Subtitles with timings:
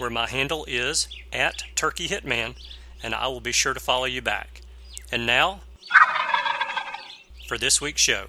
[0.00, 2.54] where my handle is at Turkey Hitman,
[3.02, 4.62] and I will be sure to follow you back.
[5.12, 5.60] And now,
[7.46, 8.26] for this week's show.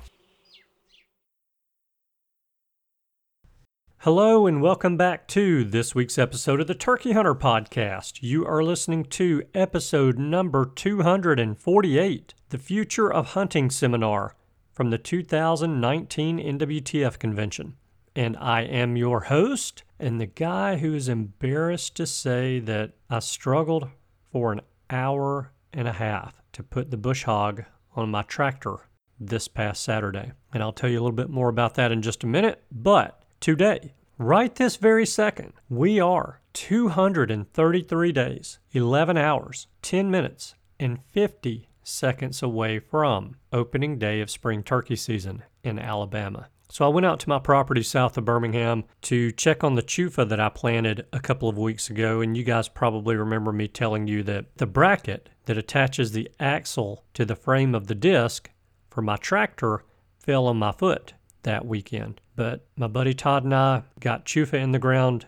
[4.00, 8.22] Hello, and welcome back to this week's episode of the Turkey Hunter Podcast.
[8.22, 14.36] You are listening to episode number 248, The Future of Hunting Seminar
[14.74, 17.76] from the 2019 NWTF Convention.
[18.14, 23.20] And I am your host, and the guy who is embarrassed to say that I
[23.20, 23.88] struggled
[24.32, 27.64] for an hour and a half to put the bush hog
[27.96, 30.32] on my tractor this past Saturday.
[30.52, 32.64] And I'll tell you a little bit more about that in just a minute.
[32.72, 41.00] But today, right this very second, we are 233 days, 11 hours, 10 minutes, and
[41.12, 46.48] 50 seconds away from opening day of spring turkey season in Alabama.
[46.72, 50.28] So I went out to my property south of Birmingham to check on the chufa
[50.30, 52.22] that I planted a couple of weeks ago.
[52.22, 57.04] And you guys probably remember me telling you that the bracket that attaches the axle
[57.14, 58.50] to the frame of the disc
[58.90, 59.84] for my tractor
[60.18, 61.14] fell on my foot
[61.44, 62.22] that weekend.
[62.38, 65.26] But my buddy Todd and I got chufa in the ground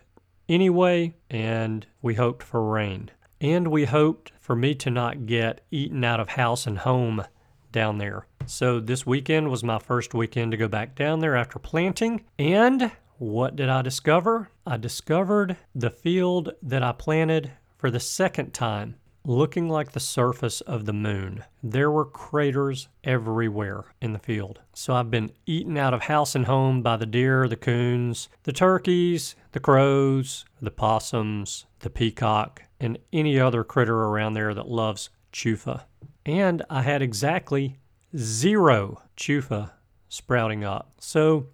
[0.48, 3.12] anyway, and we hoped for rain.
[3.42, 7.26] And we hoped for me to not get eaten out of house and home
[7.74, 8.28] down there.
[8.46, 12.26] So this weekend was my first weekend to go back down there after planting.
[12.38, 14.50] And what did I discover?
[14.66, 18.96] I discovered the field that I planted for the second time
[19.26, 21.44] looking like the surface of the moon.
[21.62, 24.60] There were craters everywhere in the field.
[24.74, 28.52] So I've been eaten out of house and home by the deer, the coons, the
[28.52, 35.10] turkeys, the crows, the possums, the peacock, and any other critter around there that loves
[35.32, 35.84] chufa.
[36.26, 37.78] And I had exactly
[38.16, 39.72] zero chufa
[40.10, 40.94] sprouting up.
[41.00, 41.48] So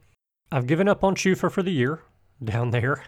[0.51, 2.01] I've given up on chufa for the year
[2.43, 3.03] down there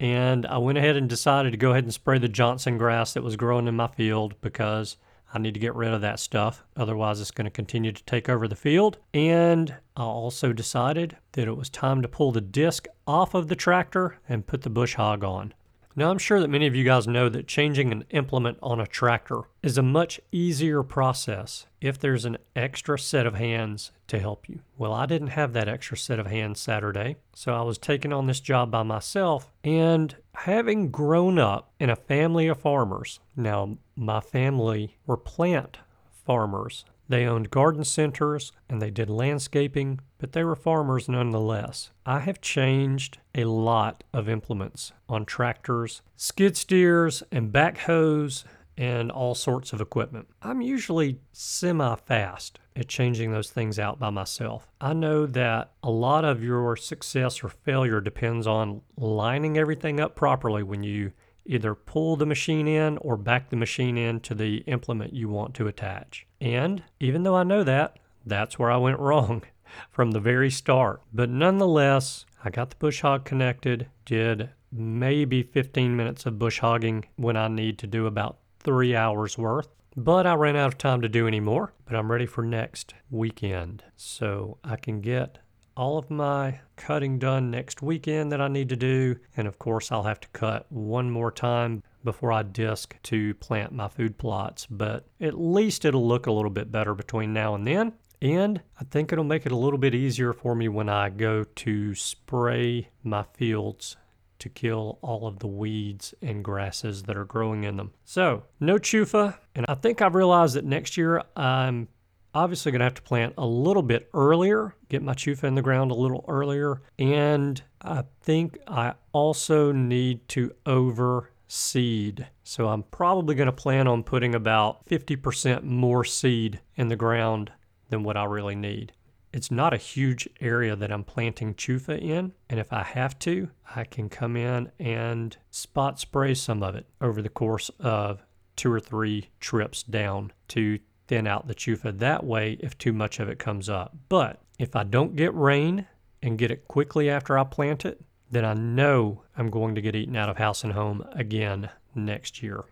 [0.00, 3.22] and I went ahead and decided to go ahead and spray the Johnson grass that
[3.22, 4.96] was growing in my field because
[5.34, 6.64] I need to get rid of that stuff.
[6.76, 8.98] Otherwise, it's going to continue to take over the field.
[9.12, 13.56] And I also decided that it was time to pull the disc off of the
[13.56, 15.52] tractor and put the bush hog on.
[15.98, 18.86] Now, I'm sure that many of you guys know that changing an implement on a
[18.86, 24.48] tractor is a much easier process if there's an extra set of hands to help
[24.48, 24.60] you.
[24.76, 28.28] Well, I didn't have that extra set of hands Saturday, so I was taking on
[28.28, 29.50] this job by myself.
[29.64, 35.78] And having grown up in a family of farmers, now my family were plant
[36.24, 36.84] farmers.
[37.08, 41.90] They owned garden centers and they did landscaping, but they were farmers nonetheless.
[42.04, 48.44] I have changed a lot of implements on tractors, skid steers, and backhoes,
[48.76, 50.28] and all sorts of equipment.
[50.40, 54.68] I'm usually semi fast at changing those things out by myself.
[54.80, 60.14] I know that a lot of your success or failure depends on lining everything up
[60.14, 61.12] properly when you
[61.44, 65.54] either pull the machine in or back the machine in to the implement you want
[65.54, 66.27] to attach.
[66.40, 69.42] And even though I know that, that's where I went wrong
[69.90, 71.02] from the very start.
[71.12, 77.06] But nonetheless, I got the bush hog connected, did maybe 15 minutes of bush hogging
[77.16, 79.68] when I need to do about three hours worth.
[79.96, 81.72] But I ran out of time to do any more.
[81.84, 83.82] But I'm ready for next weekend.
[83.96, 85.38] So I can get
[85.76, 89.16] all of my cutting done next weekend that I need to do.
[89.36, 93.70] And of course, I'll have to cut one more time before I disc to plant
[93.70, 97.66] my food plots, but at least it'll look a little bit better between now and
[97.66, 97.92] then.
[98.22, 101.44] And I think it'll make it a little bit easier for me when I go
[101.44, 103.98] to spray my fields
[104.38, 107.92] to kill all of the weeds and grasses that are growing in them.
[108.06, 109.36] So, no chufa.
[109.54, 111.88] And I think I've realized that next year I'm
[112.34, 115.62] obviously going to have to plant a little bit earlier, get my chufa in the
[115.62, 116.80] ground a little earlier.
[116.98, 122.28] And I think I also need to over seed.
[122.44, 127.50] So I'm probably going to plan on putting about 50% more seed in the ground
[127.88, 128.92] than what I really need.
[129.32, 133.50] It's not a huge area that I'm planting chufa in, and if I have to,
[133.74, 138.22] I can come in and spot spray some of it over the course of
[138.56, 140.78] two or three trips down to
[141.08, 143.96] thin out the chufa that way if too much of it comes up.
[144.08, 145.86] But if I don't get rain
[146.22, 149.96] and get it quickly after I plant it, then I know I'm going to get
[149.96, 152.64] eaten out of house and home again next year.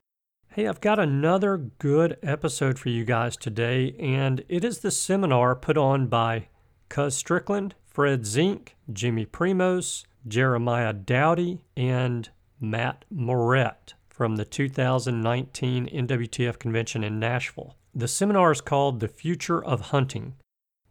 [0.49, 5.55] Hey, I've got another good episode for you guys today, and it is the seminar
[5.55, 6.49] put on by
[6.89, 12.31] Cuz Strickland, Fred Zink, Jimmy Primos, Jeremiah Dowdy, and
[12.61, 17.77] Matt Morrett from the 2019 NWTF convention in Nashville.
[17.95, 20.35] The seminar is called The Future of Hunting.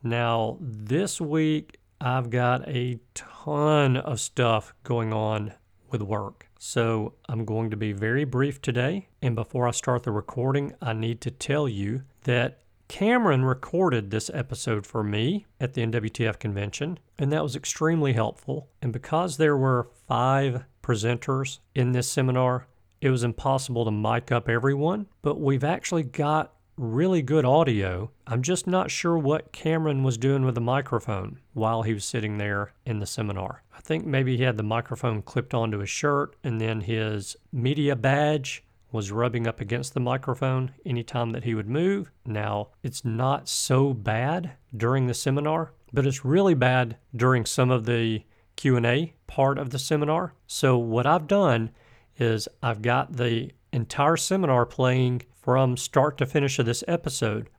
[0.04, 5.54] Now, this week I've got a ton of stuff going on
[5.92, 6.50] with work.
[6.60, 9.08] So I'm going to be very brief today.
[9.22, 14.30] And before I start the recording, I need to tell you that Cameron recorded this
[14.34, 18.70] episode for me at the NWTF convention, and that was extremely helpful.
[18.82, 22.68] And because there were five presenters in this seminar,
[23.02, 28.12] it was impossible to mic up everyone, but we've actually got really good audio.
[28.28, 32.38] I'm just not sure what Cameron was doing with the microphone while he was sitting
[32.38, 33.64] there in the seminar.
[33.76, 37.96] I think maybe he had the microphone clipped onto his shirt and then his media
[37.96, 42.12] badge was rubbing up against the microphone anytime that he would move.
[42.26, 47.86] Now, it's not so bad during the seminar, but it's really bad during some of
[47.86, 48.24] the
[48.56, 50.34] Q&A part of the seminar.
[50.48, 51.72] So what I've done
[52.18, 57.52] is I've got the entire seminar playing from start to finish of this episode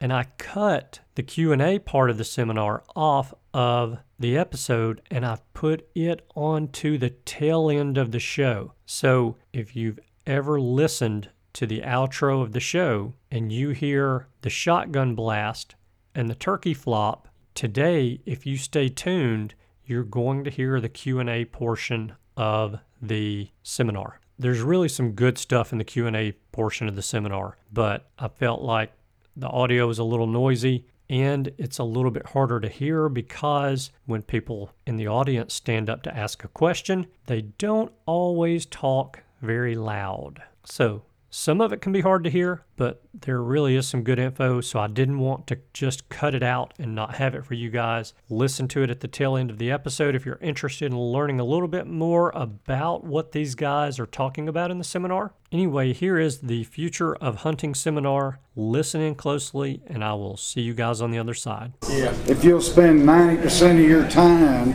[0.00, 5.38] and I cut the Q&A part of the seminar off of the episode and I
[5.52, 8.74] put it onto the tail end of the show.
[8.86, 14.50] So if you've ever listened to the outro of the show and you hear the
[14.50, 15.74] shotgun blast
[16.14, 19.54] and the turkey flop, today if you stay tuned,
[19.84, 25.72] you're going to hear the Q&A portion of the seminar there's really some good stuff
[25.72, 28.92] in the Q&A portion of the seminar, but I felt like
[29.36, 33.90] the audio is a little noisy and it's a little bit harder to hear because
[34.06, 39.22] when people in the audience stand up to ask a question, they don't always talk
[39.40, 40.42] very loud.
[40.64, 41.02] So,
[41.34, 44.60] some of it can be hard to hear, but there really is some good info,
[44.60, 47.70] so I didn't want to just cut it out and not have it for you
[47.70, 48.12] guys.
[48.28, 51.40] Listen to it at the tail end of the episode if you're interested in learning
[51.40, 55.32] a little bit more about what these guys are talking about in the seminar.
[55.50, 58.40] Anyway, here is the Future of Hunting seminar.
[58.54, 61.72] Listen in closely, and I will see you guys on the other side.
[61.88, 62.14] Yeah.
[62.26, 64.74] If you'll spend 90% of your time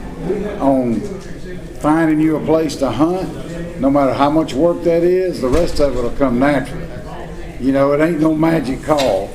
[0.59, 0.99] on
[1.81, 3.46] finding you a place to hunt,
[3.79, 6.87] no matter how much work that is, the rest of it will come naturally.
[7.59, 9.29] You know, it ain't no magic call.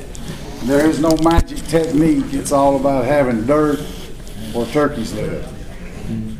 [0.63, 2.33] There is no magic technique.
[2.33, 3.79] It's all about having dirt
[4.53, 5.49] where turkeys live.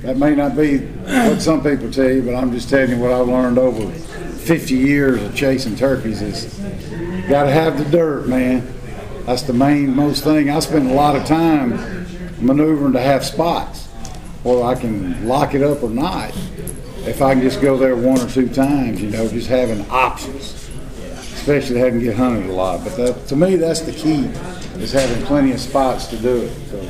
[0.01, 3.11] That may not be what some people tell you, but I'm just telling you what
[3.11, 6.53] I've learned over 50 years of chasing turkeys is
[7.29, 8.67] got to have the dirt, man.
[9.25, 10.49] That's the main most thing.
[10.49, 12.05] I spend a lot of time
[12.45, 13.85] maneuvering to have spots,
[14.43, 16.33] whether I can lock it up or not
[17.05, 20.69] if I can just go there one or two times, you know, just having options,
[21.17, 22.83] especially having to get hunted a lot.
[22.83, 24.25] But that, to me, that's the key,
[24.81, 26.51] is having plenty of spots to do it.
[26.69, 26.81] So.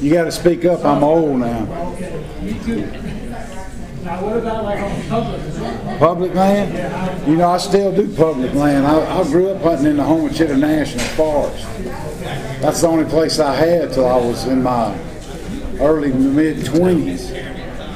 [0.00, 0.84] You got to speak up.
[0.84, 1.64] I'm old now.
[4.04, 6.34] Now, what about like on public?
[6.34, 7.28] Land?
[7.28, 8.84] You know, I still do public land.
[8.84, 11.64] I, I grew up hunting in the Homochitto National Forest.
[12.60, 14.92] That's the only place I had till I was in my
[15.82, 17.32] early mid 20s.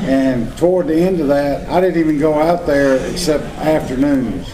[0.02, 4.52] And toward the end of that, I didn't even go out there except afternoons.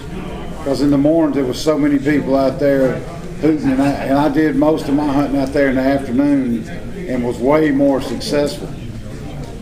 [0.59, 2.99] Because in the mornings there was so many people out there
[3.41, 6.69] hooting, and I, and I did most of my hunting out there in the afternoon
[6.69, 8.69] and was way more successful.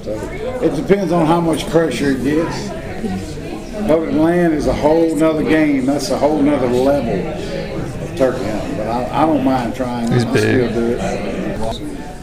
[0.03, 0.13] So
[0.63, 2.69] it depends on how much pressure it gets.
[3.87, 5.87] Public land is a whole nother game.
[5.87, 8.77] That's a whole nother level of turkey hunting.
[8.77, 10.13] But I, I don't mind trying.
[10.13, 10.43] He's I big.
[10.43, 11.40] still do it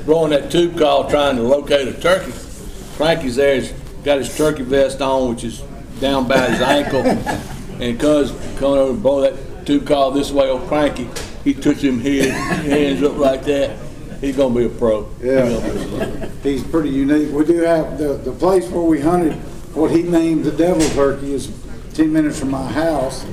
[0.08, 2.32] blowing that tube call trying to locate a turkey.
[2.32, 3.74] Frankie's there, he's
[4.06, 5.62] got his turkey vest on, which is
[6.00, 7.02] down by his ankle.
[7.82, 11.10] and cuz coming over and blow that tube call this way on Frankie,
[11.44, 13.78] he touches him here, hands up like that.
[14.22, 15.10] He's gonna be a pro.
[15.22, 16.30] Yeah.
[16.42, 17.32] He's pretty unique.
[17.34, 19.34] We do have the, the place where we hunted,
[19.76, 21.52] what he named the devil turkey is
[21.94, 23.26] ten minutes from my house.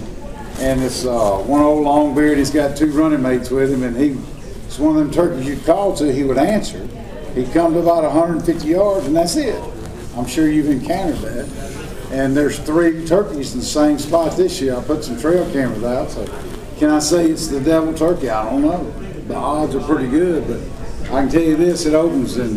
[0.59, 3.97] And it's uh, one old long beard, he's got two running mates with him and
[3.97, 4.17] he
[4.75, 6.85] it's one of them turkeys you'd call to, he would answer.
[7.35, 9.63] He'd come to about 150 yards, and that's it.
[10.17, 12.09] I'm sure you've encountered that.
[12.11, 14.77] And there's three turkeys in the same spot this year.
[14.77, 16.27] I put some trail cameras out, so
[16.77, 18.29] can I say it's the devil turkey?
[18.29, 18.91] I don't know.
[19.29, 22.57] The odds are pretty good, but I can tell you this, it opens in,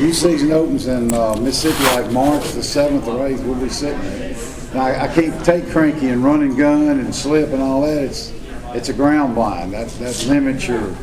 [0.00, 4.00] youth season opens in uh, Mississippi like March the 7th or 8th, we'll be sitting
[4.00, 4.36] there.
[4.74, 8.02] Now, I, I can't take cranky and run and gun and slip and all that.
[8.02, 8.32] It's,
[8.74, 9.74] it's a ground blind.
[9.74, 10.96] That, that limits your,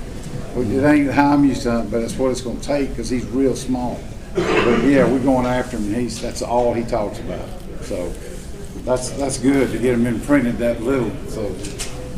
[0.59, 3.09] well, it ain't how I'm used to hunting, but it's what it's gonna take, because
[3.09, 3.99] he's real small.
[4.35, 7.47] But yeah, we're going after him, and he's, that's all he talks about.
[7.81, 8.09] So,
[8.83, 11.49] that's, that's good to get him imprinted that little, so.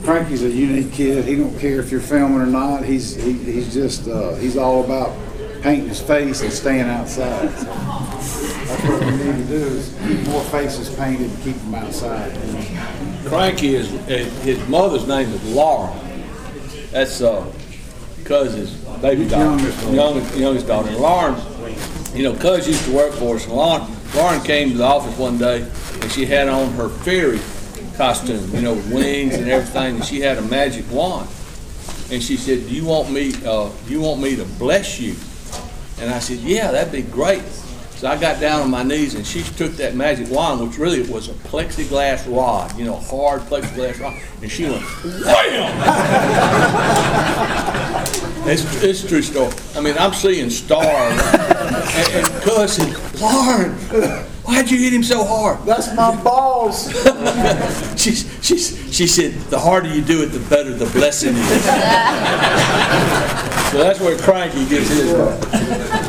[0.01, 3.71] Frankie's a unique kid, he don't care if you're filming or not, he's, he, he's
[3.71, 5.15] just, uh, he's all about
[5.61, 7.51] painting his face and staying outside.
[7.51, 11.75] So, That's what we need to do, is keep more faces painted and keep them
[11.75, 12.35] outside.
[13.25, 13.91] Cranky is,
[14.43, 15.93] his mother's name is Laura.
[16.89, 17.45] That's, uh,
[18.21, 20.89] Cuz's baby daughter, Youngest youngest, daughter.
[20.89, 21.35] And Lauren,
[22.13, 23.83] you know, Cuz used to work for us, and Lauren,
[24.15, 25.61] Lauren came to the office one day,
[26.01, 27.39] and she had on her fairy
[27.97, 31.27] costume, you know, with wings and everything, and she had a magic wand.
[32.11, 35.15] And she said, do you want me, uh, do you want me to bless you?
[35.99, 37.43] And I said, yeah, that'd be great.
[38.01, 41.03] So I got down on my knees and she took that magic wand, which really
[41.03, 45.71] was a plexiglass rod, you know, hard plexiglass rod, and she went wham!
[48.49, 49.53] it's, it's a true story.
[49.75, 50.83] I mean, I'm seeing stars.
[50.83, 53.73] And, and said, Lauren,
[54.45, 55.63] why'd you hit him so hard?
[55.67, 56.91] That's my balls.
[58.01, 61.65] She, she, she said, the harder you do it, the better the blessing is.
[63.71, 66.00] so that's where Cranky gets his.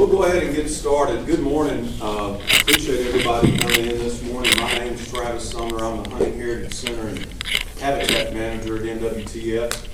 [0.00, 1.26] We'll go ahead and get started.
[1.26, 1.86] Good morning.
[2.00, 4.50] Uh, Appreciate everybody coming in this morning.
[4.56, 5.84] My name is Travis Sumner.
[5.84, 7.18] I'm the Hunting Heritage Center and
[7.78, 9.88] Habitat Manager at NWTF.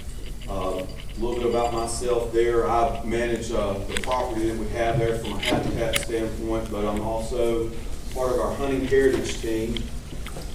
[0.49, 2.71] Uh, A little bit about myself there.
[2.71, 7.01] I manage uh, the property that we have there from a habitat standpoint, but I'm
[7.01, 7.73] also
[8.15, 9.83] part of our Hunting Heritage team.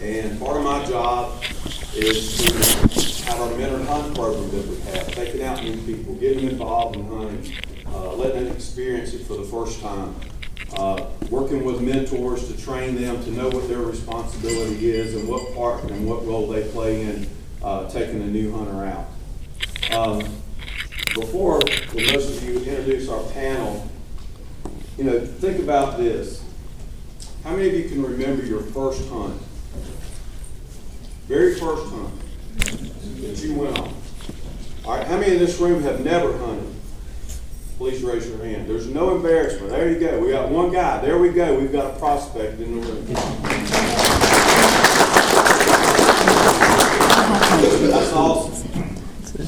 [0.02, 1.44] And part of my job
[1.94, 6.48] is to have our mentor hunt program that we have, taking out new people, getting
[6.52, 7.54] involved in hunting,
[7.94, 10.16] uh, letting them experience it for the first time.
[10.78, 15.54] Uh, working with mentors to train them to know what their responsibility is and what
[15.54, 17.30] part and what role they play in
[17.62, 19.08] uh, taking a new hunter out.
[19.92, 20.20] Um,
[21.14, 23.86] Before, the most of you introduce our panel,
[24.98, 26.42] you know, think about this.
[27.44, 29.42] How many of you can remember your first hunt?
[31.28, 32.14] Very first hunt
[33.22, 33.94] that you went on?
[34.86, 36.74] All right, how many in this room have never hunted?
[37.82, 38.70] Please raise your hand.
[38.70, 39.72] There's no embarrassment.
[39.72, 40.20] There you go.
[40.20, 41.02] We got one guy.
[41.02, 41.60] There we go.
[41.60, 43.06] We've got a prospect in the room.
[47.90, 48.98] That's awesome.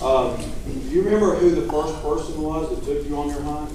[0.01, 0.35] Uh,
[0.65, 3.69] do you remember who the first person was that took you on your hunt?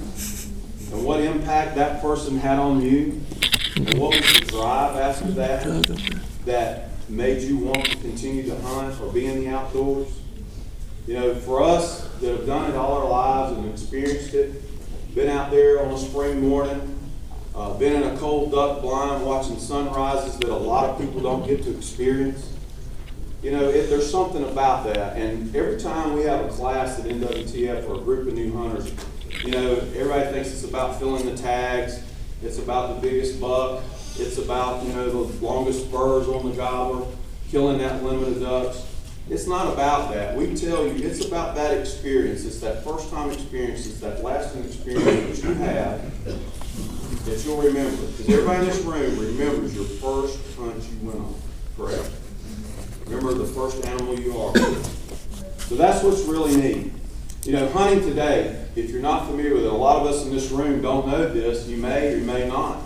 [0.91, 3.21] And what impact that person had on you?
[3.77, 5.63] And what was the drive after that
[6.43, 10.19] that made you want to continue to hunt or be in the outdoors?
[11.09, 14.61] You know, for us that have done it all our lives and experienced it,
[15.15, 16.99] been out there on a spring morning,
[17.55, 21.47] uh, been in a cold duck blind watching sunrises that a lot of people don't
[21.47, 22.53] get to experience.
[23.41, 25.17] You know, it, there's something about that.
[25.17, 28.93] And every time we have a class at NWTF or a group of new hunters,
[29.43, 32.03] you know, everybody thinks it's about filling the tags,
[32.43, 33.81] it's about the biggest buck,
[34.19, 37.07] it's about, you know, the longest spurs on the gobbler,
[37.49, 38.85] killing that limit of ducks.
[39.29, 40.35] It's not about that.
[40.35, 42.45] We tell you, it's about that experience.
[42.45, 48.05] It's that first time experience, it's that lasting experience that you have that you'll remember.
[48.07, 51.35] Because everybody in this room remembers your first hunt you went on,
[51.77, 52.11] correct?
[53.05, 54.55] Remember the first animal you are.
[55.59, 56.93] So that's what's really neat.
[57.43, 60.31] You know, hunting today, if you're not familiar with it, a lot of us in
[60.31, 61.67] this room don't know this.
[61.67, 62.81] You may or you may not.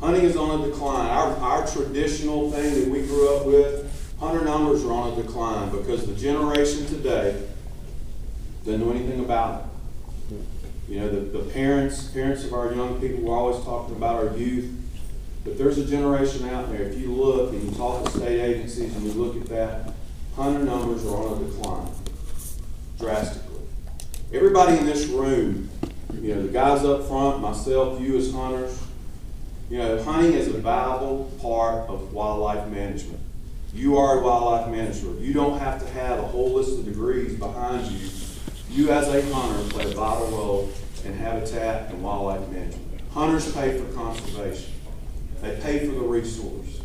[0.00, 1.08] Hunting is on a decline.
[1.08, 3.79] Our, our traditional thing that we grew up with,
[4.20, 7.42] hunter numbers are on a decline because the generation today
[8.64, 9.64] doesn't know anything about
[10.30, 10.36] it.
[10.88, 14.36] You know, the, the parents, parents of our young people, we're always talking about our
[14.36, 14.76] youth.
[15.42, 18.94] But there's a generation out there, if you look and you talk to state agencies
[18.94, 19.94] and you look at that,
[20.36, 21.90] hunter numbers are on a decline
[22.98, 23.62] drastically.
[24.34, 25.70] Everybody in this room,
[26.20, 28.82] you know, the guys up front, myself, you as hunters,
[29.70, 33.19] you know, hunting is a valuable part of wildlife management.
[33.72, 35.14] You are a wildlife manager.
[35.20, 38.08] You don't have to have a whole list of degrees behind you.
[38.68, 40.72] You as a hunter play a vital role
[41.04, 43.00] in habitat and wildlife management.
[43.12, 44.72] Hunters pay for conservation.
[45.40, 46.80] They pay for the resource.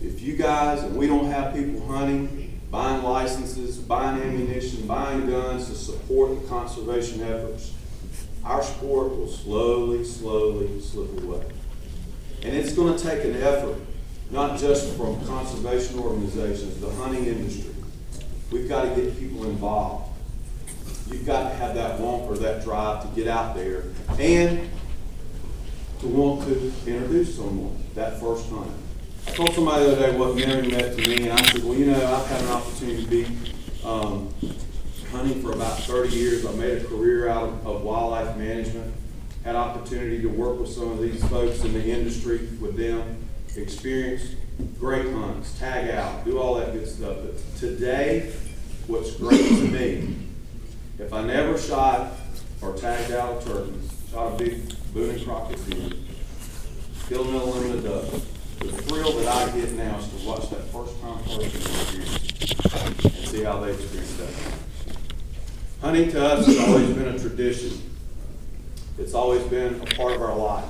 [0.00, 5.68] If you guys, and we don't have people hunting, buying licenses, buying ammunition, buying guns
[5.68, 7.74] to support the conservation efforts,
[8.44, 11.44] our sport will slowly, slowly slip away.
[12.42, 13.78] And it's gonna take an effort,
[14.32, 17.74] not just from conservation organizations, the hunting industry.
[18.50, 20.08] We've gotta get people involved.
[21.10, 23.84] You've got to have that want or that drive to get out there
[24.18, 24.70] and
[26.00, 28.72] to want to introduce someone, that first time.
[29.26, 31.74] I told somebody the other day what Mary meant to me, and I said, well,
[31.74, 33.36] you know, I've had an opportunity to be,
[33.84, 34.34] um,
[35.10, 36.46] hunting for about thirty years.
[36.46, 38.94] I made a career out of, of wildlife management.
[39.44, 44.36] Had opportunity to work with some of these folks in the industry with them, experience
[44.78, 47.16] great hunts, tag out, do all that good stuff.
[47.22, 48.32] But today,
[48.86, 50.16] what's great to me,
[50.98, 52.12] if I never shot
[52.60, 53.72] or tagged out a turkey,
[54.10, 55.90] shot a big Boone and Crockett deer,
[57.08, 58.28] killed an unlimited dove,
[58.58, 63.28] the thrill that I get now is to watch that first time person experience and
[63.28, 64.54] see how they experience that.
[65.80, 67.90] Hunting to us has always been a tradition.
[68.98, 70.68] It's always been a part of our life.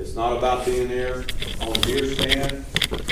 [0.00, 1.26] It's not about being there
[1.60, 2.64] on deer stand,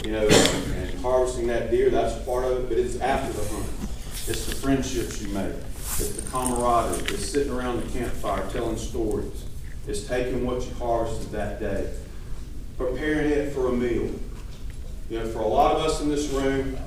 [0.07, 3.67] you know, and harvesting that deer, that's part of it, but it's after the hunt.
[4.27, 5.53] It's the friendships you make.
[5.75, 7.05] It's the camaraderie.
[7.13, 9.45] It's sitting around the campfire telling stories.
[9.87, 11.93] It's taking what you harvested that day,
[12.79, 14.11] preparing it for a meal.
[15.11, 16.79] You know, for a lot of us in this room,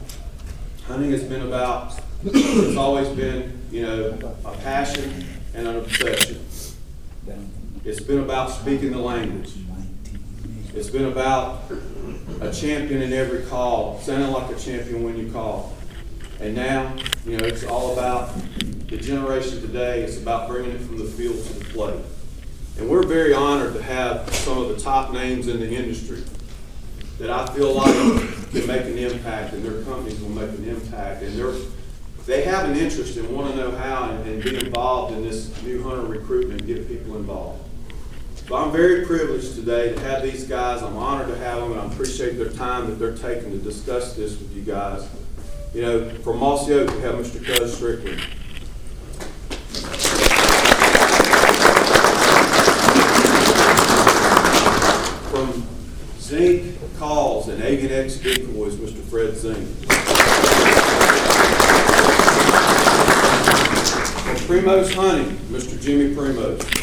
[0.88, 1.94] hunting has been about,
[2.24, 6.44] it's always been, you know, a passion and an obsession.
[7.84, 9.54] It's been about speaking the language.
[10.74, 11.64] It's been about
[12.40, 15.76] a champion in every call, sounding like a champion when you call.
[16.40, 18.34] And now, you know, it's all about
[18.88, 22.00] the generation today, it's about bringing it from the field to the plate.
[22.78, 26.24] And we're very honored to have some of the top names in the industry
[27.20, 27.94] that I feel like
[28.52, 31.22] can make an impact and their companies will make an impact.
[31.22, 31.54] And they're,
[32.26, 35.62] they have an interest and want to know how and, and be involved in this
[35.64, 37.62] new hunter recruitment and get people involved.
[38.48, 40.82] So I'm very privileged today to have these guys.
[40.82, 44.14] I'm honored to have them and I appreciate their time that they're taking to discuss
[44.14, 45.08] this with you guys.
[45.74, 47.42] You know, from Mossy Oak, we have Mr.
[47.46, 48.20] Cuz Strickland.
[55.30, 55.66] From
[56.20, 59.02] Zink Calls and Avian-X Decoys, Mr.
[59.04, 59.66] Fred Zink.
[64.26, 65.82] From Primos Hunting, Mr.
[65.82, 66.81] Jimmy Primos.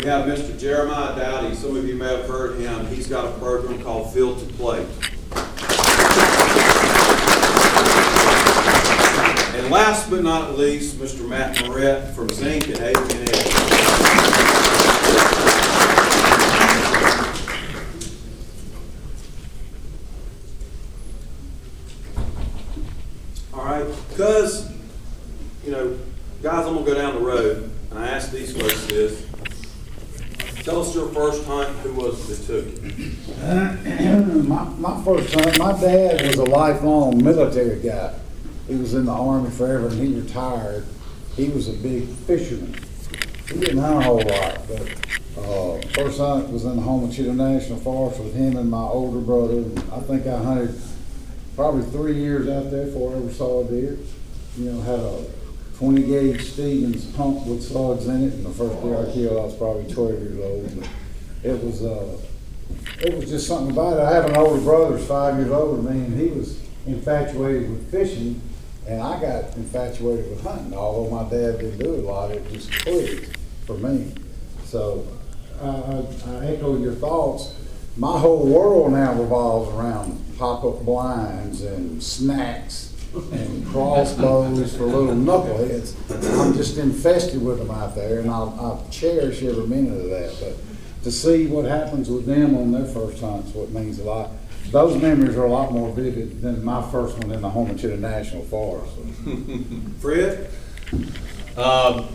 [0.00, 0.58] We have Mr.
[0.58, 1.54] Jeremiah Dowdy.
[1.54, 2.86] Some of you may have heard him.
[2.86, 4.86] He's got a program called Field to Plate.
[9.54, 11.28] And last but not least, Mr.
[11.28, 13.50] Matt Morrett from Zink Avian-X.
[23.52, 24.72] All right, because,
[25.62, 25.98] you know,
[26.42, 29.26] guys, I'm gonna go down the road, and I ask these folks this.
[30.62, 31.92] Tell us your first hunt, who
[32.50, 32.66] took?
[34.50, 38.12] My, my first hunt, my dad was a lifelong military guy.
[38.66, 40.84] He was in the army forever and he retired.
[41.36, 42.74] He was a big fisherman.
[43.48, 44.82] He didn't hunt a whole lot, but,
[45.38, 49.54] uh, first hunt was in the Homochitto National Forest with him and my older brother.
[49.54, 50.74] And I think I hunted
[51.54, 53.98] probably three years out there before I ever saw a deer.
[54.58, 55.24] You know, had a
[55.78, 59.44] twenty gauge Stevens pump with slugs in it, and the first deer I killed, I
[59.44, 60.80] was probably twelve years old.
[60.80, 62.18] But It was, uh,
[63.00, 64.00] it was just something about it.
[64.00, 67.70] I have an older brother, who's five years older than me, and he was infatuated
[67.70, 68.40] with fishing,
[68.86, 70.74] and I got infatuated with hunting.
[70.74, 73.36] Although my dad didn't do a lot, it just clicked
[73.66, 74.12] for me.
[74.64, 75.06] So,
[75.60, 77.54] I, I I echo your thoughts.
[77.96, 82.94] My whole world now revolves around pop-up blinds and snacks
[83.32, 85.94] and crossbows for little knuckleheads.
[86.40, 90.36] I'm just infested with them out there, and I'll, I cherish every minute of that.
[90.40, 90.56] But
[91.02, 94.30] to see what happens with them on their first hunt's what means a lot.
[94.70, 98.44] Those memories are a lot more vivid than my first one in the Homochitto National
[98.44, 98.92] Forest.
[100.00, 100.50] Fred?
[101.56, 102.06] Um,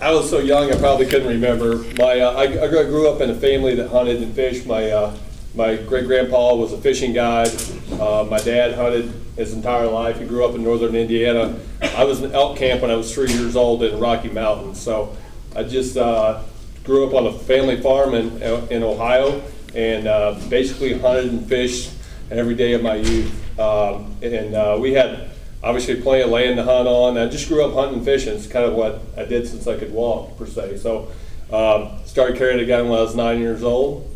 [0.00, 1.76] I was so young, I probably couldn't remember.
[1.98, 4.66] My, uh, I, I grew up in a family that hunted and fished.
[4.66, 5.16] My, uh,
[5.54, 7.50] my great grandpa was a fishing guide.
[7.92, 10.18] Uh, my dad hunted his entire life.
[10.18, 11.58] He grew up in northern Indiana.
[11.82, 14.80] I was in elk camp when I was three years old in Rocky Mountains.
[14.80, 15.14] So
[15.54, 16.42] I just uh,
[16.84, 19.42] grew up on a family farm in, in Ohio
[19.74, 21.92] and uh, basically hunted and fished
[22.30, 23.58] every day of my youth.
[23.58, 25.30] Um, and uh, we had
[25.62, 27.16] obviously plenty of land to hunt on.
[27.16, 28.34] I just grew up hunting and fishing.
[28.34, 30.78] It's kind of what I did since I could walk, per se.
[30.78, 31.10] So
[31.52, 34.08] um, started carrying a gun when I was nine years old.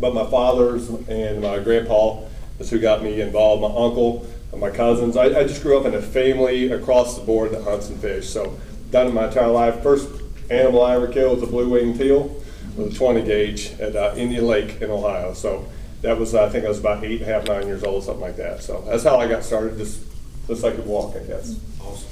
[0.00, 2.24] But my father's and my grandpa
[2.58, 3.62] is who got me involved.
[3.62, 4.26] My uncle
[4.58, 5.16] my cousins.
[5.16, 8.28] I, I just grew up in a family across the board that hunts and fish.
[8.28, 8.58] So
[8.90, 9.82] done it my entire life.
[9.82, 10.08] First
[10.50, 12.34] animal I ever killed was a blue winged teal
[12.76, 15.32] with a 20 gauge at uh, Indian Lake in Ohio.
[15.34, 15.66] So
[16.02, 18.20] that was I think I was about eight and a half, nine years old, something
[18.20, 18.62] like that.
[18.62, 19.78] So that's how I got started.
[19.78, 20.00] Just
[20.46, 21.58] just like I could walk, I guess.
[21.80, 22.08] Awesome.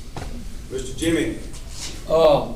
[0.70, 0.96] Mr.
[0.96, 1.38] Jimmy,
[2.08, 2.52] Uh,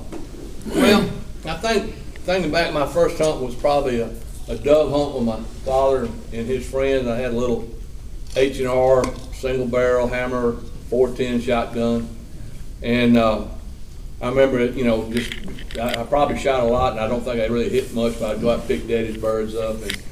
[0.74, 1.10] well,
[1.44, 4.10] I think, thinking back, my first hunt was probably a,
[4.48, 7.06] a dove hunt with my father and his friends.
[7.06, 7.68] I had a little
[8.36, 10.52] H and R single barrel hammer,
[10.88, 12.08] four ten shotgun.
[12.82, 13.44] And, uh,
[14.20, 15.32] I remember, it, you know, just,
[15.78, 18.34] I, I probably shot a lot and I don't think I really hit much, but
[18.34, 20.02] I'd go out and pick daddy's birds up and,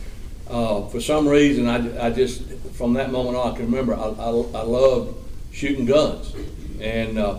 [0.49, 2.43] uh, for some reason, I, I just,
[2.75, 5.17] from that moment on, I can remember, I, I, I loved
[5.53, 6.35] shooting guns.
[6.81, 7.38] And, uh,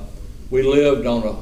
[0.50, 1.38] we lived on a,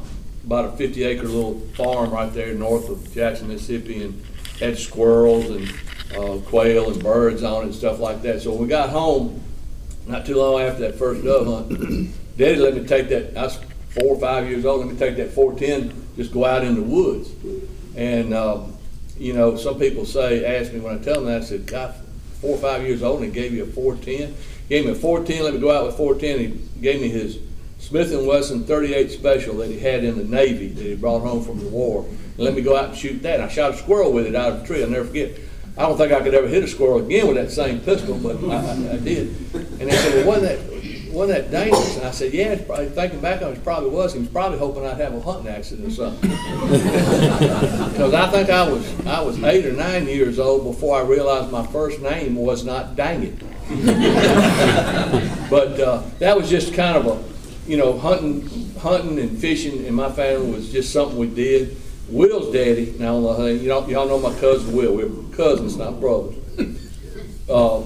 [0.46, 4.26] about a fifty acre little farm right there north of Jackson, Mississippi, and
[4.60, 5.74] had squirrels and,
[6.18, 8.42] uh, quail and birds on it and stuff like that.
[8.42, 9.42] So when we got home,
[10.06, 13.60] not too long after that first dove hunt, Daddy let me take that, I was
[13.94, 16.76] four or five years old, let me take that four ten, just go out in
[16.76, 17.30] the woods.
[17.96, 18.74] And, um,
[19.18, 21.94] you know, some people say, ask me when I tell them that, I said, God,
[22.42, 24.36] four or five years old and he gave you a four ten?
[24.70, 26.48] Gave me a four ten, let me go out with four ten, he
[26.82, 27.40] gave me his
[27.78, 31.44] Smith and Wesson thirty-eight special that he had in the Navy that he brought home
[31.44, 32.06] from the war.
[32.06, 33.42] And let me go out and shoot that.
[33.42, 35.38] I shot a squirrel with it out of a tree, I'll never forget.
[35.78, 38.38] I don't think I could ever hit a squirrel again with that same pistol, but
[38.46, 39.28] I, I, I did.
[39.54, 40.73] And they said, well, wasn't that,
[41.14, 41.98] wasn't that dangerous?
[41.98, 44.14] And I said, yeah, it's probably, thinking back on it, it probably was.
[44.14, 46.30] He was probably hoping I'd have a hunting accident or something.
[47.94, 51.52] Because I think I was, I was eight or nine years old before I realized
[51.52, 53.36] my first name was not Dang It.
[55.50, 59.94] But, uh, that was just kind of a, you know, hunting, hunting and fishing in
[59.94, 61.78] my family was just something we did.
[62.10, 66.36] Will's daddy, now, you know, y'all know my cousin Will, we're cousins, not brothers.
[67.50, 67.84] Uh,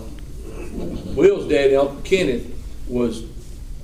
[1.15, 2.56] Will's daddy, Uncle Kenneth,
[2.89, 3.25] was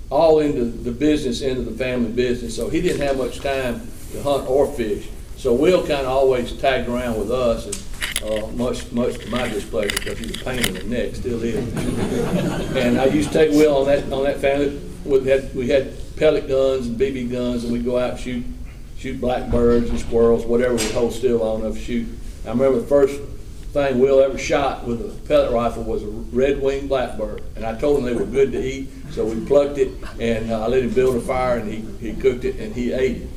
[0.09, 4.21] all into the business, into the family business, so he didn't have much time to
[4.21, 5.09] hunt or fish.
[5.37, 9.47] So Will kind of always tagged around with us, and, uh, much, much to my
[9.47, 11.57] displeasure, because he's a pain in the neck, still is.
[12.75, 15.93] And I used to take Will on that, on that family, we had, we had
[16.15, 18.45] pellet guns and BB guns, and we'd go out and shoot,
[18.97, 22.07] shoot blackbirds and squirrels, whatever we'd hold still long enough to shoot.
[22.45, 23.19] I remember the first
[23.73, 27.97] thing Will ever shot with a pellet rifle was a red-winged blackbird, and I told
[27.97, 30.93] him they were good to eat, so we plucked it, and uh, I let him
[30.93, 33.29] build a fire, and he, he cooked it, and he ate it.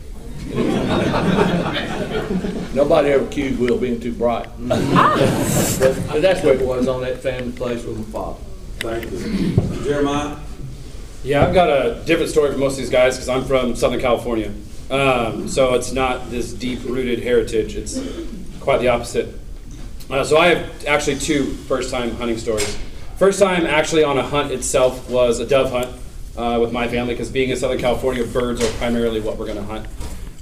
[2.75, 4.49] Nobody ever accused Will of being too bright.
[4.59, 4.79] But
[5.81, 8.39] but that's where it was, on that family place with my father.
[8.79, 9.85] thank you.
[9.85, 10.37] Jeremiah?
[11.25, 14.01] Yeah, I've got a different story from most of these guys because I'm from Southern
[14.01, 14.53] California.
[14.91, 17.99] Um, so it's not this deep rooted heritage, it's
[18.61, 19.35] quite the opposite.
[20.09, 22.79] Uh, so I have actually two first time hunting stories.
[23.17, 25.89] First time actually on a hunt itself was a dove hunt
[26.37, 29.59] uh, with my family because being in Southern California, birds are primarily what we're going
[29.59, 29.87] to hunt.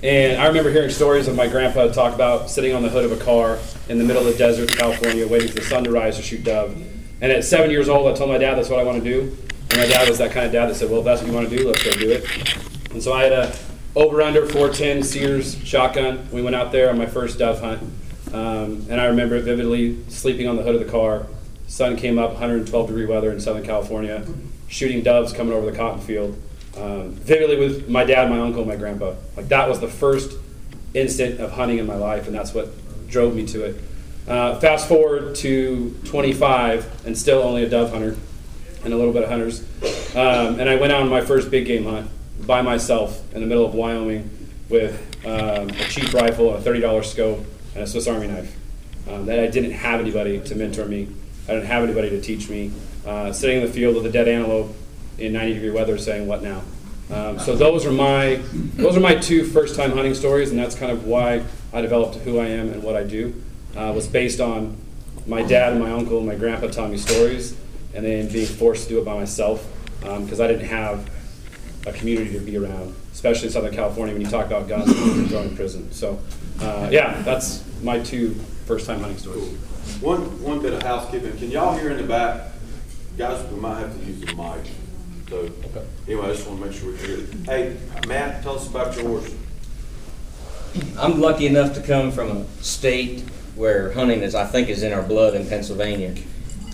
[0.02, 3.12] And I remember hearing stories of my grandpa talk about sitting on the hood of
[3.12, 5.90] a car in the middle of the desert in California waiting for the sun to
[5.90, 6.76] rise to shoot dove.
[7.22, 9.34] And at seven years old, I told my dad that's what I want to do.
[9.70, 11.34] And my dad was that kind of dad that said, well, if that's what you
[11.34, 12.26] want to do, let's go do it.
[12.90, 13.56] And so I had a
[13.96, 16.28] over under 410 Sears shotgun.
[16.32, 17.82] We went out there on my first dove hunt.
[18.34, 21.26] Um, and I remember vividly sleeping on the hood of the car.
[21.68, 24.26] Sun came up, 112 degree weather in Southern California,
[24.66, 26.36] shooting doves coming over the cotton field.
[26.76, 29.14] Um, vividly with my dad, my uncle, and my grandpa.
[29.36, 30.36] Like that was the first
[30.94, 32.70] instant of hunting in my life, and that's what
[33.08, 33.76] drove me to it.
[34.26, 38.16] Uh, fast forward to 25, and still only a dove hunter
[38.82, 39.60] and a little bit of hunters.
[40.16, 42.10] Um, and I went on my first big game hunt
[42.44, 44.28] by myself in the middle of Wyoming
[44.68, 48.56] with um, a cheap rifle, a $30 scope, and a Swiss Army knife.
[49.08, 51.08] Um, that I didn't have anybody to mentor me.
[51.46, 52.72] I didn't have anybody to teach me.
[53.04, 54.74] Uh, sitting in the field with a dead antelope
[55.18, 56.62] in 90 degree weather, saying, "What now?"
[57.10, 58.40] Um, so those are my
[58.76, 62.16] those are my two first time hunting stories, and that's kind of why I developed
[62.16, 63.34] who I am and what I do.
[63.76, 64.76] Uh, was based on
[65.26, 67.54] my dad and my uncle and my grandpa telling me stories,
[67.94, 69.66] and then being forced to do it by myself
[70.00, 71.08] because I didn't have
[71.86, 75.28] a community to be around, especially in Southern California when you talk about guns and
[75.28, 75.90] throwing in prison.
[75.92, 76.18] So,
[76.60, 78.34] uh, yeah, that's my two
[78.66, 79.52] first time hunting stories.
[80.00, 82.52] One, one bit of housekeeping, can y'all hear in the back?
[83.18, 84.66] Guys, we might have to use the mic.
[85.28, 85.50] So,
[86.06, 87.28] anyway, I just want to make sure we hear it.
[87.44, 89.34] Hey, Matt, tell us about yours.
[90.98, 93.20] I'm lucky enough to come from a state
[93.54, 96.14] where hunting is, I think, is in our blood in Pennsylvania.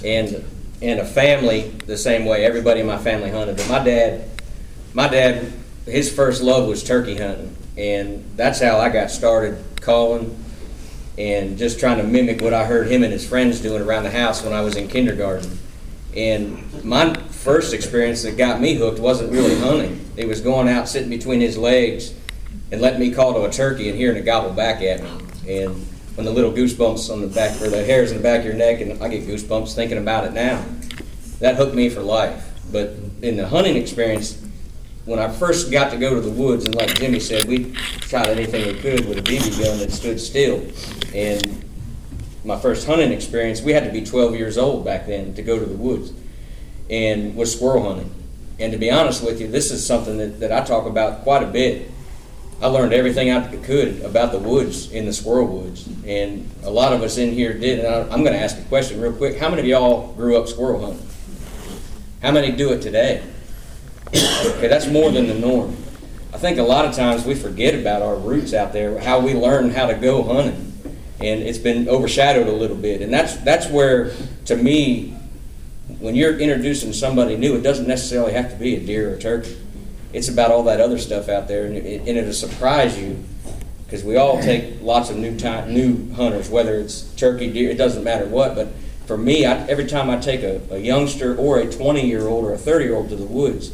[0.05, 0.45] And,
[0.81, 2.45] and a family the same way.
[2.47, 3.57] Everybody in my family hunted.
[3.59, 4.31] But my dad,
[4.95, 5.53] my dad,
[5.87, 7.57] his first love was turkey hunting.
[7.77, 10.37] And that's how I got started calling
[11.17, 14.11] and just trying to mimic what I heard him and his friends doing around the
[14.11, 15.59] house when I was in kindergarten.
[16.17, 20.05] And my first experience that got me hooked wasn't really hunting.
[20.17, 22.13] It was going out, sitting between his legs,
[22.73, 25.11] and letting me call to a turkey and hearing it gobble back at me.
[25.49, 28.47] And when the little goosebumps on the back, or the hairs in the back of
[28.47, 30.65] your neck, and I get goosebumps thinking about it now.
[31.39, 32.47] That hooked me for life.
[32.73, 34.40] But in the hunting experience,
[35.11, 38.29] when I first got to go to the woods, and like Jimmy said, we shot
[38.29, 40.65] anything we could with a BB gun that stood still.
[41.13, 41.65] And
[42.45, 45.59] my first hunting experience, we had to be 12 years old back then to go
[45.59, 46.13] to the woods,
[46.89, 48.15] and was squirrel hunting.
[48.61, 51.43] And to be honest with you, this is something that, that I talk about quite
[51.43, 51.91] a bit.
[52.63, 56.93] I learned everything I could about the woods in the squirrel woods, and a lot
[56.93, 57.81] of us in here did.
[57.81, 60.37] And I, I'm going to ask a question real quick: How many of y'all grew
[60.41, 61.09] up squirrel hunting?
[62.23, 63.25] How many do it today?
[64.15, 65.77] Okay, that's more than the norm.
[66.33, 69.35] I think a lot of times we forget about our roots out there, how we
[69.35, 70.73] learned how to go hunting,
[71.21, 73.03] and it's been overshadowed a little bit.
[73.03, 74.13] And that's that's where,
[74.47, 75.17] to me,
[75.99, 79.19] when you're introducing somebody new, it doesn't necessarily have to be a deer or a
[79.19, 79.57] turkey.
[80.13, 83.23] It's about all that other stuff out there, and, it, and it'll surprise you
[83.85, 88.03] because we all take lots of new new hunters, whether it's turkey, deer, it doesn't
[88.03, 88.55] matter what.
[88.55, 88.69] But
[89.07, 92.45] for me, I, every time I take a, a youngster or a 20 year old
[92.45, 93.73] or a 30 year old to the woods,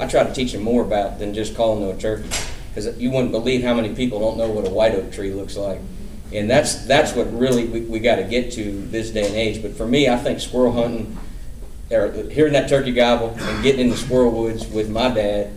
[0.00, 2.28] I try to teach them more about than just calling them a turkey.
[2.68, 5.56] Because you wouldn't believe how many people don't know what a white oak tree looks
[5.56, 5.78] like.
[6.32, 9.60] And that's that's what really we, we got to get to this day and age.
[9.60, 11.18] But for me, I think squirrel hunting,
[11.90, 15.52] or hearing that turkey gobble and getting in the squirrel woods with my dad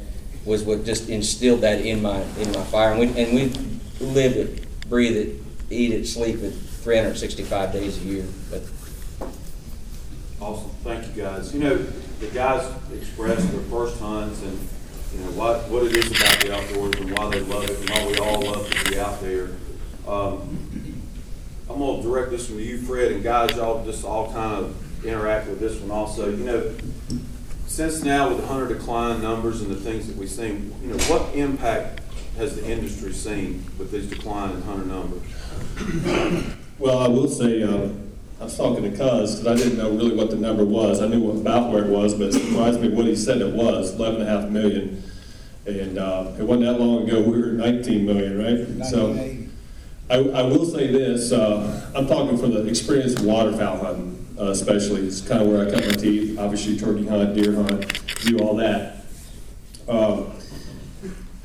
[0.45, 2.91] was what just instilled that in my in my fire.
[2.91, 8.01] And we and we live it, breathe it, eat it, sleep it, 365 days a
[8.01, 8.25] year.
[8.49, 8.63] But
[10.41, 11.53] Awesome, thank you guys.
[11.53, 11.86] You know,
[12.23, 14.57] the guys expressed their first hunts and,
[15.13, 17.89] you know, what, what it is about the outdoors and why they love it and
[17.89, 19.49] why we all love to be out there.
[20.07, 21.01] Um,
[21.69, 25.05] I'm gonna direct this one to you, Fred, and guys, y'all just all kind of
[25.05, 26.29] interact with this one also.
[26.29, 26.75] You know,
[27.67, 30.97] since now with the hunter decline numbers and the things that we've seen, you know,
[31.05, 32.01] what impact
[32.38, 35.23] has the industry seen with these decline in hunter numbers?
[36.79, 37.89] Well, I will say, uh,
[38.43, 41.01] I was talking to Cuz, because I didn't know really what the number was.
[41.01, 43.95] I knew about where it was, but it surprised me what he said it was,
[43.95, 45.01] 11.5 million.
[45.65, 48.86] And uh, it wasn't that long ago, we were 19 million, right?
[48.86, 49.13] So
[50.10, 54.49] I, I will say this, uh, I'm talking from the experience of waterfowl hunting, uh,
[54.49, 55.08] especially.
[55.08, 56.38] It's kind of where I cut my teeth.
[56.38, 59.06] Obviously, turkey hunt, deer hunt, do all that.
[59.88, 60.34] Um,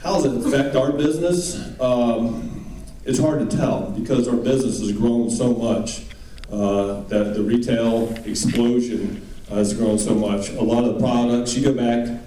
[0.00, 1.80] how does it affect our business?
[1.80, 6.07] Um, it's hard to tell because our business has grown so much
[6.50, 10.50] uh, that the retail explosion has grown so much.
[10.50, 12.22] A lot of the products, you go back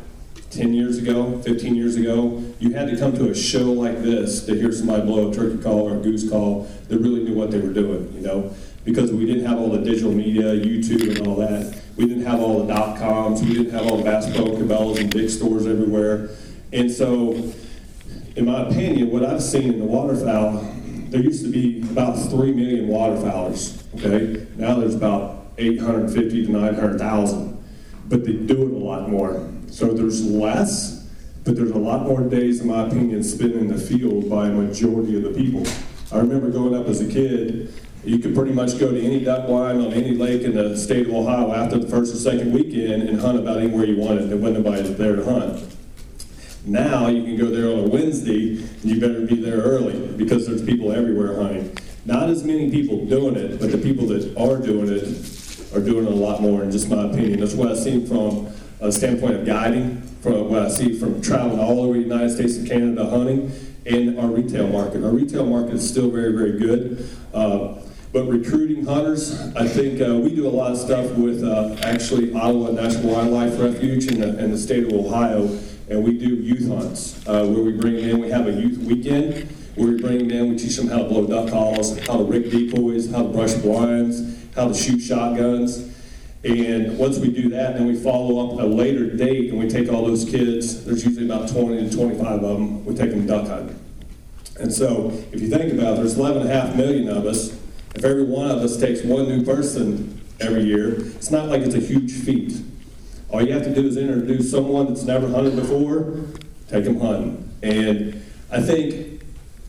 [0.52, 4.46] 10 years ago, 15 years ago, you had to come to a show like this
[4.46, 7.52] to hear somebody blow a turkey call or a goose call that really knew what
[7.52, 8.54] they were doing, you know?
[8.84, 11.82] Because we didn't have all the digital media, YouTube and all that.
[11.96, 13.42] We didn't have all the dot coms.
[13.42, 16.30] We didn't have all the Bass Pro, Cabela's, and big stores everywhere.
[16.74, 17.34] And so,
[18.36, 20.66] in my opinion, what I've seen in the waterfowl,
[21.12, 24.48] there used to be about 3 million waterfowlers, okay?
[24.56, 27.64] Now there's about 850 to 900,000,
[28.08, 29.46] but they do it a lot more.
[29.68, 31.06] So there's less,
[31.44, 34.52] but there's a lot more days, in my opinion, spent in the field by a
[34.52, 35.68] majority of the people.
[36.14, 37.74] I remember growing up as a kid,
[38.06, 41.08] you could pretty much go to any duck blind on any lake in the state
[41.08, 44.30] of Ohio after the first or second weekend and hunt about anywhere you wanted.
[44.30, 45.76] There wasn't nobody there to hunt.
[46.66, 50.48] Now you can go there on a Wednesday, and you better be there early because
[50.48, 51.76] there's people everywhere hunting.
[52.06, 55.04] Not as many people doing it, but the people that are doing it
[55.76, 57.40] are doing it a lot more, in just my opinion.
[57.40, 58.48] That's what I've seen from
[58.80, 62.58] a standpoint of guiding, from what I see from traveling all over the United States
[62.58, 63.52] and Canada hunting,
[63.86, 65.04] and our retail market.
[65.04, 67.08] Our retail market is still very, very good.
[67.34, 67.76] Uh,
[68.14, 72.34] but recruiting hunters, I think uh, we do a lot of stuff with uh, actually
[72.34, 75.48] Ottawa National Wildlife Refuge in the, in the state of Ohio,
[75.92, 79.52] and we do youth hunts uh, where we bring in, we have a youth weekend
[79.76, 82.24] where we bring them in, we teach them how to blow duck calls, how to
[82.24, 85.90] rig decoys, how to brush blinds, how to shoot shotguns.
[86.46, 89.92] And once we do that, then we follow up a later date and we take
[89.92, 93.48] all those kids, there's usually about 20 to 25 of them, we take them duck
[93.48, 93.78] hunting.
[94.62, 97.52] And so if you think about it, there's 11 and a half million of us.
[97.96, 101.76] If every one of us takes one new person every year, it's not like it's
[101.76, 102.62] a huge feat.
[103.32, 106.20] All you have to do is introduce someone that's never hunted before,
[106.68, 107.50] take them hunting.
[107.64, 109.22] And I think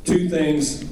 [0.04, 0.84] two things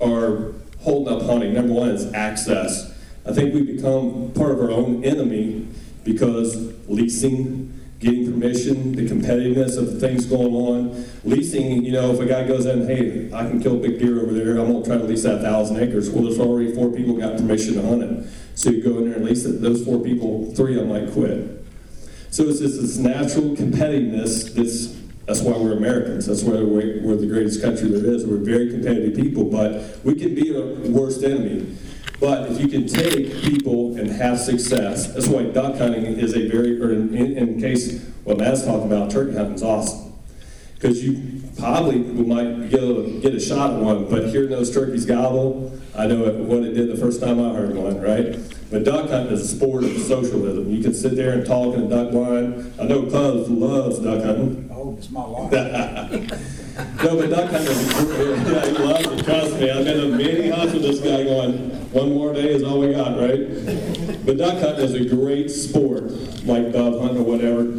[0.00, 1.52] are holding up hunting.
[1.52, 2.94] Number one is access.
[3.26, 5.68] I think we become part of our own enemy
[6.02, 6.56] because
[6.88, 11.04] leasing, getting permission, the competitiveness of the things going on.
[11.24, 14.20] Leasing, you know, if a guy goes in, hey, I can kill a big deer
[14.20, 16.10] over there, I'm gonna try to lease that thousand acres.
[16.10, 18.26] Well, there's already four people got permission to hunt it.
[18.54, 21.12] So you go in there, and lease it, those four people, three of them might
[21.12, 21.63] quit.
[22.34, 26.26] So it's just this natural competitiveness that's that's why we're Americans.
[26.26, 28.26] That's why we're, we're the greatest country there is.
[28.26, 31.76] We're very competitive people, but we can be our worst enemy.
[32.18, 36.48] But if you can take people and have success, that's why duck hunting is a
[36.48, 40.13] very, or in, in case what Matt's talking about, turkey hunting is awesome.
[40.84, 45.06] Because you probably might get a, get a shot at one, but hearing those turkeys
[45.06, 48.38] gobble, I know what it did the first time I heard one, right?
[48.70, 50.70] But duck hunting is a sport of socialism.
[50.70, 52.74] You can sit there and talk in a duck blind.
[52.78, 54.68] I know Cuz loves duck hunting.
[54.74, 56.50] Oh, it's my life.
[57.04, 57.92] No, but duck hunting is,
[58.50, 59.70] yeah, he loves it, trust me.
[59.70, 62.92] I've been to many hunts with this guy going, one more day is all we
[62.92, 64.26] got, right?
[64.26, 66.10] But duck hunting is a great sport,
[66.44, 67.72] like dove hunting or whatever.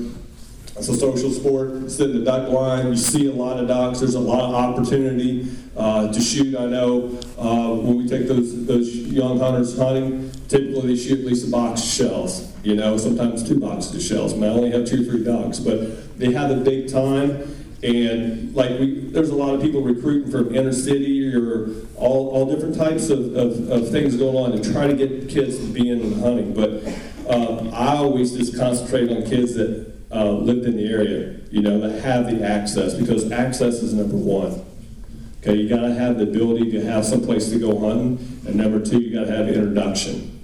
[0.78, 1.72] It's a social sport.
[1.84, 2.88] It's in the duck line.
[2.88, 4.02] You see a lot of ducks.
[4.02, 6.58] There's a lot of opportunity uh, to shoot.
[6.58, 11.26] I know uh, when we take those those young hunters hunting, typically they shoot at
[11.26, 12.54] least a box of shells.
[12.64, 14.34] You know, sometimes two boxes of shells.
[14.34, 17.52] I, mean, I only have two or three ducks, but they have a big time.
[17.82, 22.54] And like we, there's a lot of people recruiting from inner city or all, all
[22.54, 25.90] different types of, of, of things going on to try to get kids to be
[25.90, 26.54] in hunting.
[26.54, 26.84] But
[27.30, 31.80] um, I always just concentrate on kids that uh, lived in the area, you know,
[31.80, 34.66] that have the access because access is number one.
[35.42, 38.56] Okay, you got to have the ability to have some place to go hunting, and
[38.56, 40.44] number two, you got to have introduction.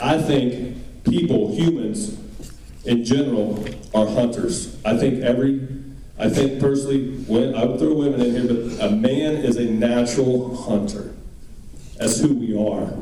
[0.00, 2.18] I think people, humans
[2.84, 4.76] in general, are hunters.
[4.84, 5.66] I think every,
[6.18, 9.64] I think personally, when, I would throw women in here, but a man is a
[9.64, 11.14] natural hunter.
[11.96, 12.92] That's who we are.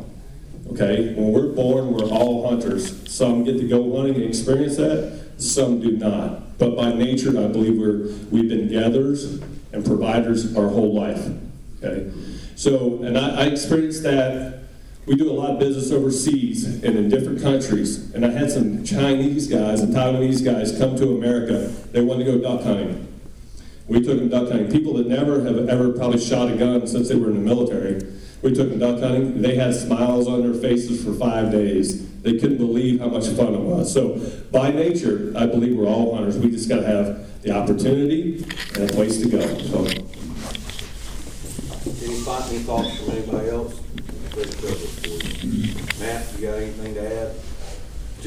[0.72, 3.10] Okay, when we're born, we're all hunters.
[3.12, 6.58] Some get to go hunting and experience that some do not.
[6.58, 9.40] But by nature, I believe we're, we've been gatherers
[9.72, 11.28] and providers our whole life.
[11.82, 12.10] Okay?
[12.54, 14.62] So, and I, I experienced that.
[15.04, 18.12] We do a lot of business overseas and in different countries.
[18.14, 21.68] And I had some Chinese guys and Taiwanese guys come to America.
[21.92, 23.06] They wanted to go duck hunting.
[23.86, 24.68] We took them duck hunting.
[24.72, 28.00] People that never have ever probably shot a gun since they were in the military.
[28.42, 29.42] We took them duck hunting.
[29.42, 33.54] They had smiles on their faces for five days they couldn't believe how much fun
[33.54, 33.92] it was.
[33.92, 34.18] So
[34.50, 36.36] by nature, I believe we're all hunters.
[36.36, 38.44] We just got to have the opportunity
[38.74, 39.40] and a place to go.
[39.40, 39.84] So.
[42.02, 43.80] Any, any thoughts from anybody else?
[46.00, 47.36] Matt, you got anything to add?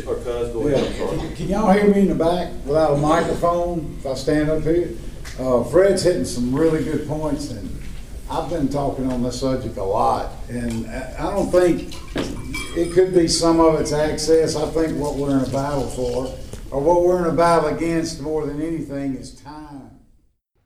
[0.08, 1.20] Or Cuz, go ahead.
[1.20, 4.64] Can, can y'all hear me in the back without a microphone if I stand up
[4.64, 4.92] here?
[5.38, 7.79] Uh, Fred's hitting some really good points, and
[8.32, 11.96] I've been talking on this subject a lot, and I don't think
[12.78, 14.56] it could be some of its access.
[14.56, 16.38] I think what we're in a battle for,
[16.70, 20.00] or what we're in a battle against more than anything, is time.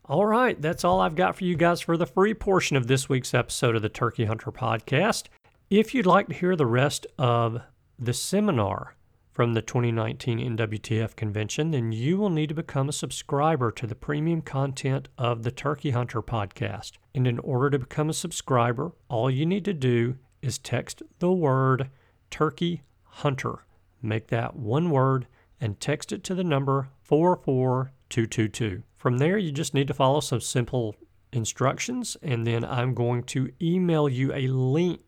[0.05, 3.07] All right, that's all I've got for you guys for the free portion of this
[3.07, 5.27] week's episode of the Turkey Hunter podcast.
[5.69, 7.61] If you'd like to hear the rest of
[7.97, 8.95] the seminar
[9.33, 13.95] from the 2019 NWTF convention, then you will need to become a subscriber to the
[13.95, 16.93] premium content of the Turkey Hunter podcast.
[17.15, 21.31] And in order to become a subscriber, all you need to do is text the
[21.31, 21.89] word
[22.29, 23.65] Turkey Hunter.
[24.01, 25.27] Make that one word
[25.59, 28.83] and text it to the number 44222.
[28.97, 30.95] From there, you just need to follow some simple
[31.31, 35.01] instructions, and then I'm going to email you a link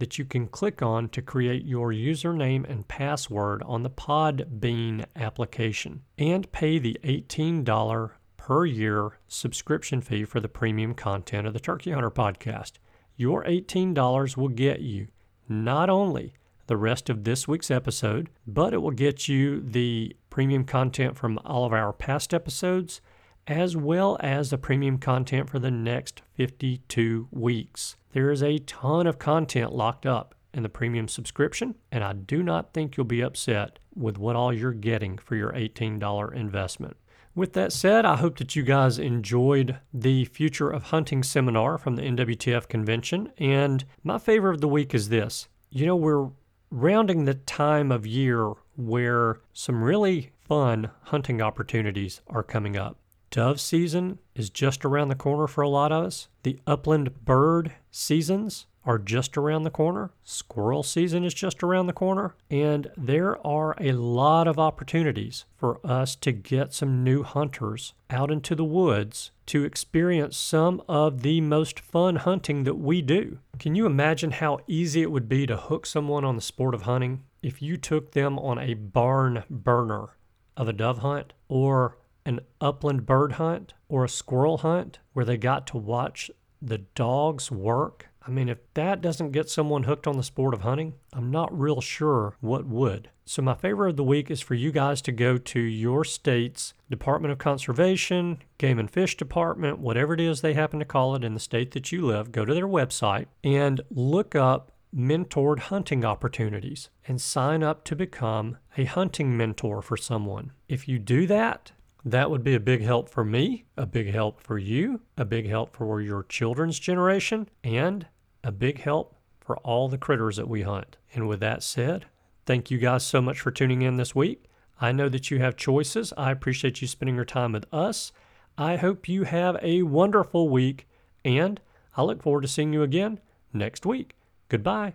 [0.00, 6.02] that you can click on to create your username and password on the Podbean application
[6.18, 11.92] and pay the $18 per year subscription fee for the premium content of the Turkey
[11.92, 12.72] Hunter podcast.
[13.16, 15.08] Your $18 will get you
[15.48, 16.34] not only
[16.66, 21.38] the rest of this week's episode, but it will get you the premium content from
[21.44, 23.00] all of our past episodes,
[23.46, 27.96] as well as the premium content for the next 52 weeks.
[28.12, 32.42] There is a ton of content locked up in the premium subscription, and I do
[32.42, 36.96] not think you'll be upset with what all you're getting for your $18 investment.
[37.34, 41.94] With that said, I hope that you guys enjoyed the Future of Hunting seminar from
[41.94, 43.32] the NWTF convention.
[43.38, 45.46] And my favorite of the week is this.
[45.70, 46.30] You know, we're
[46.70, 52.98] rounding the time of year where some really fun hunting opportunities are coming up.
[53.30, 56.28] Dove season is just around the corner for a lot of us.
[56.42, 60.10] The upland bird seasons are just around the corner.
[60.24, 62.34] Squirrel season is just around the corner.
[62.50, 68.32] And there are a lot of opportunities for us to get some new hunters out
[68.32, 73.38] into the woods to experience some of the most fun hunting that we do.
[73.58, 76.82] Can you imagine how easy it would be to hook someone on the sport of
[76.82, 80.16] hunting if you took them on a barn burner
[80.56, 85.36] of a dove hunt or an upland bird hunt or a squirrel hunt where they
[85.36, 86.30] got to watch
[86.62, 90.60] the dogs work I mean, if that doesn't get someone hooked on the sport of
[90.60, 93.10] hunting, I'm not real sure what would.
[93.24, 96.74] So, my favorite of the week is for you guys to go to your state's
[96.90, 101.24] Department of Conservation, Game and Fish Department, whatever it is they happen to call it
[101.24, 102.32] in the state that you live.
[102.32, 108.58] Go to their website and look up mentored hunting opportunities and sign up to become
[108.76, 110.52] a hunting mentor for someone.
[110.68, 111.72] If you do that,
[112.04, 115.46] that would be a big help for me, a big help for you, a big
[115.46, 118.06] help for your children's generation, and
[118.42, 120.96] a big help for all the critters that we hunt.
[121.12, 122.06] And with that said,
[122.46, 124.44] thank you guys so much for tuning in this week.
[124.80, 126.12] I know that you have choices.
[126.16, 128.12] I appreciate you spending your time with us.
[128.56, 130.88] I hope you have a wonderful week,
[131.24, 131.60] and
[131.96, 133.20] I look forward to seeing you again
[133.52, 134.14] next week.
[134.48, 134.94] Goodbye.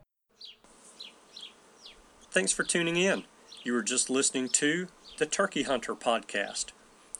[2.31, 3.25] Thanks for tuning in.
[3.63, 4.87] You were just listening to
[5.17, 6.71] the Turkey Hunter podcast.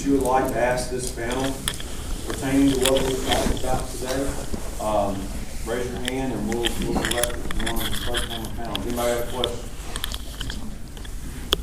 [0.00, 1.54] question that you would like to ask this panel
[2.26, 4.32] pertaining to what we've talked about today,
[4.80, 5.14] um,
[5.66, 8.82] raise your hand and we'll, we'll select one of the on the panel.
[8.82, 9.68] Anybody have a question?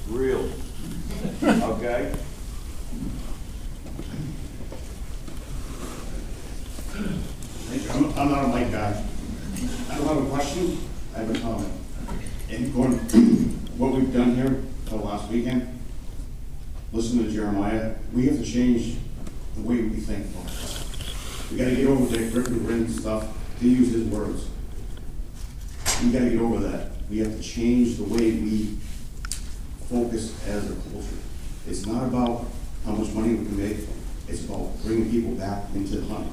[0.10, 0.52] Real?
[1.44, 2.14] Okay.
[7.90, 9.04] I'm, I'm not a mic guy.
[9.90, 10.78] I don't have a question,
[11.16, 11.74] I have a comment.
[12.50, 12.92] And going,
[13.78, 15.77] what we've done here the last weekend,
[16.92, 18.98] listen to Jeremiah, we have to change
[19.56, 21.52] the way we think about stuff.
[21.52, 23.28] We gotta get over the grip and grin stuff,
[23.60, 24.48] to use his words.
[26.04, 26.92] We gotta get over that.
[27.10, 28.78] We have to change the way we
[29.90, 31.08] focus as a culture.
[31.68, 32.46] It's not about
[32.86, 33.78] how much money we can make,
[34.28, 36.28] it's about bringing people back into the hunt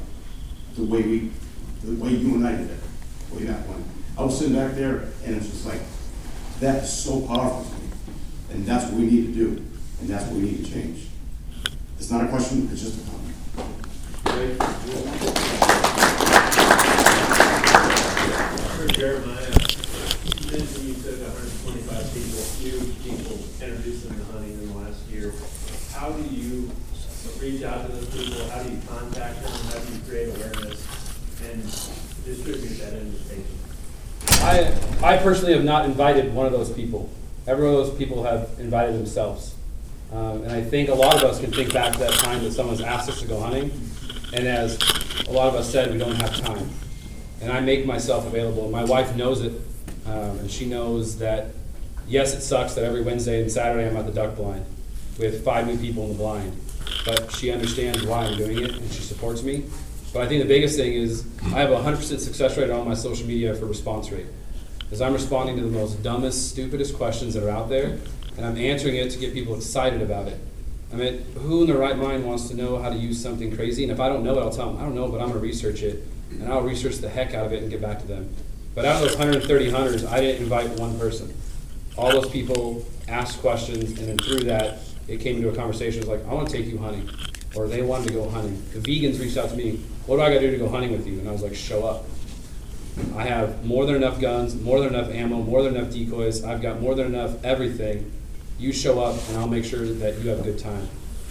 [0.76, 1.30] the way we,
[1.84, 2.80] the way you and I did it,
[3.32, 3.84] way back when.
[4.18, 5.80] I was sitting back there and it's just like,
[6.60, 7.88] that is so powerful to me.
[8.50, 9.48] And that's what we need to do,
[10.00, 11.06] and that's what we need to change.
[11.98, 13.34] It's not a question, it's just a comment.
[18.94, 19.50] Jeremiah,
[20.38, 24.58] you mentioned you took hundred and twenty-five people, new people, introduced them to hunting in
[24.68, 25.32] the last year.
[25.92, 26.70] How do you
[27.40, 28.48] reach out to those people?
[28.48, 29.52] How do you contact them?
[29.52, 30.80] How do you create awareness
[31.50, 31.62] and
[32.24, 33.58] distribute that invitation?
[34.30, 34.72] I,
[35.02, 37.10] I personally have not invited one of those people.
[37.46, 39.54] Every one of those people have invited themselves.
[40.12, 42.52] Um, and I think a lot of us can think back to that time that
[42.52, 43.70] someone's asked us to go hunting,
[44.32, 44.78] and as
[45.26, 46.68] a lot of us said, we don't have time.
[47.40, 48.70] And I make myself available.
[48.70, 49.52] My wife knows it,
[50.06, 51.48] um, and she knows that,
[52.06, 54.64] yes, it sucks that every Wednesday and Saturday I'm at the duck blind
[55.18, 56.60] with five new people in the blind.
[57.04, 59.64] But she understands why I'm doing it, and she supports me.
[60.12, 62.94] But I think the biggest thing is I have a 100% success rate on my
[62.94, 64.26] social media for response rate.
[64.78, 67.98] Because I'm responding to the most dumbest, stupidest questions that are out there,
[68.36, 70.38] and I'm answering it to get people excited about it.
[70.92, 73.82] I mean, who in their right mind wants to know how to use something crazy?
[73.82, 75.40] And if I don't know it, I'll tell them, I don't know, but I'm going
[75.40, 78.06] to research it, and I'll research the heck out of it and get back to
[78.06, 78.32] them.
[78.74, 81.34] But out of those 130 hunters, I didn't invite one person.
[81.96, 86.02] All those people asked questions, and then through that, it came into a conversation.
[86.02, 87.08] It was like, I want to take you hunting,
[87.54, 88.62] or they wanted to go hunting.
[88.72, 90.92] The vegans reached out to me, what do I got to do to go hunting
[90.92, 91.18] with you?
[91.18, 92.04] And I was like, show up.
[93.16, 96.44] I have more than enough guns, more than enough ammo, more than enough decoys.
[96.44, 98.12] I've got more than enough everything.
[98.58, 100.88] You show up, and I'll make sure that you have a good time.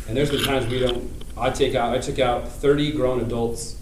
[0.07, 1.09] And there's been times we don't.
[1.37, 1.95] I take out.
[1.95, 3.77] I took out 30 grown adults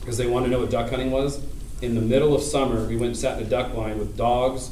[0.00, 1.42] because they wanted to know what duck hunting was.
[1.82, 4.70] In the middle of summer, we went and sat in a duck blind with dogs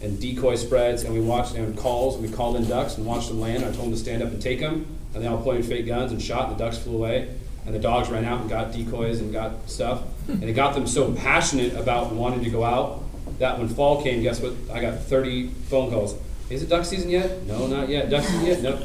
[0.00, 2.16] and decoy spreads, and we watched and calls.
[2.16, 3.64] And we called in ducks and watched them land.
[3.64, 6.12] I told them to stand up and take them, and they all pointed fake guns
[6.12, 7.34] and shot, and the ducks flew away.
[7.64, 10.32] And the dogs ran out and got decoys and got stuff, hmm.
[10.32, 13.02] and it got them so passionate about wanting to go out
[13.38, 14.52] that when fall came, guess what?
[14.72, 16.14] I got 30 phone calls.
[16.50, 17.42] Is it duck season yet?
[17.44, 18.08] No, not yet.
[18.08, 18.62] Duck season yet?
[18.62, 18.82] No.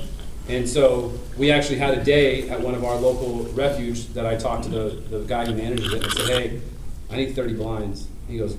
[0.49, 4.35] And so we actually had a day at one of our local refuge that I
[4.35, 6.61] talked to the, the guy who manages it and said, hey,
[7.09, 8.07] I need 30 blinds.
[8.27, 8.57] He goes,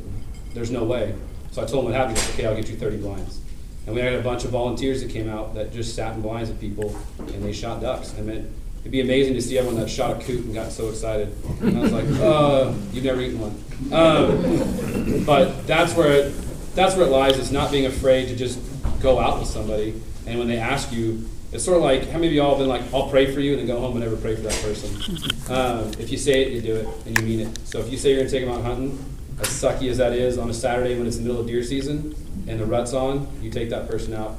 [0.55, 1.15] there's no way.
[1.51, 2.19] So I told him what happened.
[2.19, 3.41] He goes, okay, I'll get you 30 blinds.
[3.87, 6.49] And we had a bunch of volunteers that came out that just sat in blinds
[6.49, 8.15] with people and they shot ducks.
[8.19, 8.51] I mean,
[8.81, 11.37] it'd be amazing to see everyone that shot a coot and got so excited.
[11.61, 13.63] And I was like, uh, you've never eaten one.
[13.93, 16.35] Um, but that's where it,
[16.75, 17.39] that's where it lies.
[17.39, 18.59] Is not being afraid to just
[19.05, 20.01] go out with somebody.
[20.27, 22.69] And when they ask you, it's sort of like how many of y'all have been
[22.69, 24.91] like, I'll pray for you, and then go home and never pray for that person.
[25.45, 27.59] Um, if you say it, you do it, and you mean it.
[27.69, 28.99] So if you say you're gonna take them out hunting,
[29.39, 32.17] as sucky as that is on a Saturday when it's the middle of deer season
[32.49, 34.39] and the rut's on, you take that person out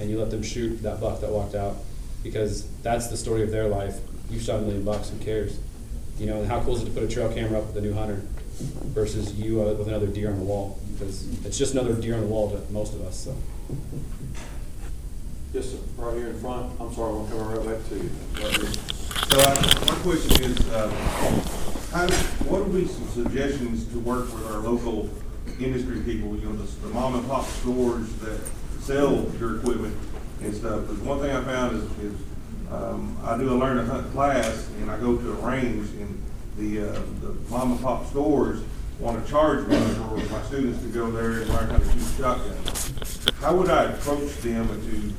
[0.00, 1.76] and you let them shoot that buck that walked out
[2.22, 3.98] because that's the story of their life.
[4.30, 5.58] You shot a million bucks, who cares?
[6.18, 7.82] You know, and how cool is it to put a trail camera up with a
[7.82, 8.22] new hunter
[8.94, 10.78] versus you uh, with another deer on the wall?
[10.92, 13.18] Because it's just another deer on the wall to most of us.
[13.18, 13.36] So.
[15.52, 16.80] Yes, sir, right here in front.
[16.80, 18.10] I'm sorry, I'm coming right back to you.
[18.34, 18.78] Right.
[19.30, 20.88] So uh, my question is, uh,
[21.92, 22.06] how,
[22.44, 25.08] what would be some suggestions to work with our local
[25.58, 28.40] industry people, you know, the, the mom and pop stores that
[28.80, 29.96] sell your equipment
[30.42, 30.82] and stuff?
[30.82, 32.20] Because one thing I found is, is,
[32.70, 36.22] um, I do a learn to hunt class and I go to a range and
[36.58, 38.62] the, uh, the mom and pop stores
[38.98, 42.16] want to charge me for my students to go there and learn how to shoot
[42.16, 42.56] shotgun.
[43.40, 45.12] How would I approach them to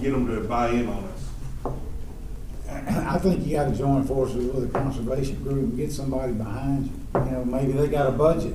[0.00, 1.12] get them to buy in on us?
[2.68, 6.92] I think you gotta join forces with a conservation group and get somebody behind you.
[7.20, 8.54] You know, maybe they got a budget.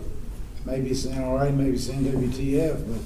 [0.65, 3.01] Maybe it's NRA, maybe it's NWTF, but,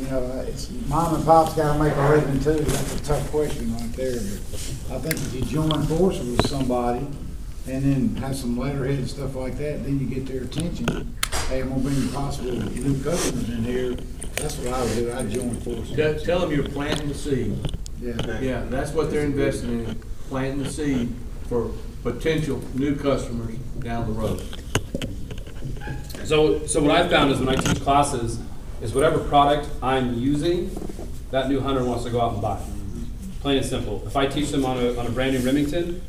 [0.00, 2.64] you know, it's, mom and pop's gotta make a living too.
[2.64, 7.06] That's a tough question right there, but I think if you join forces with somebody
[7.68, 11.14] and then have some letterhead and stuff like that, then you get their attention.
[11.48, 13.96] Hey, I'm gonna bring possible new customers in here.
[14.36, 15.12] That's what I would do.
[15.12, 15.96] I'd join forces.
[15.96, 17.58] Tell, tell them you're planting the seed.
[18.00, 18.40] Yeah.
[18.40, 21.14] Yeah, that's what they're investing in, planting the seed
[21.48, 21.70] for
[22.02, 24.42] potential new customers down the road.
[26.24, 28.38] So, so what I've found is when I teach classes,
[28.80, 30.70] is whatever product I'm using,
[31.30, 32.62] that new hunter wants to go out and buy.
[33.40, 34.02] Plain and simple.
[34.06, 36.00] If I teach them on a, on a brand new Remington,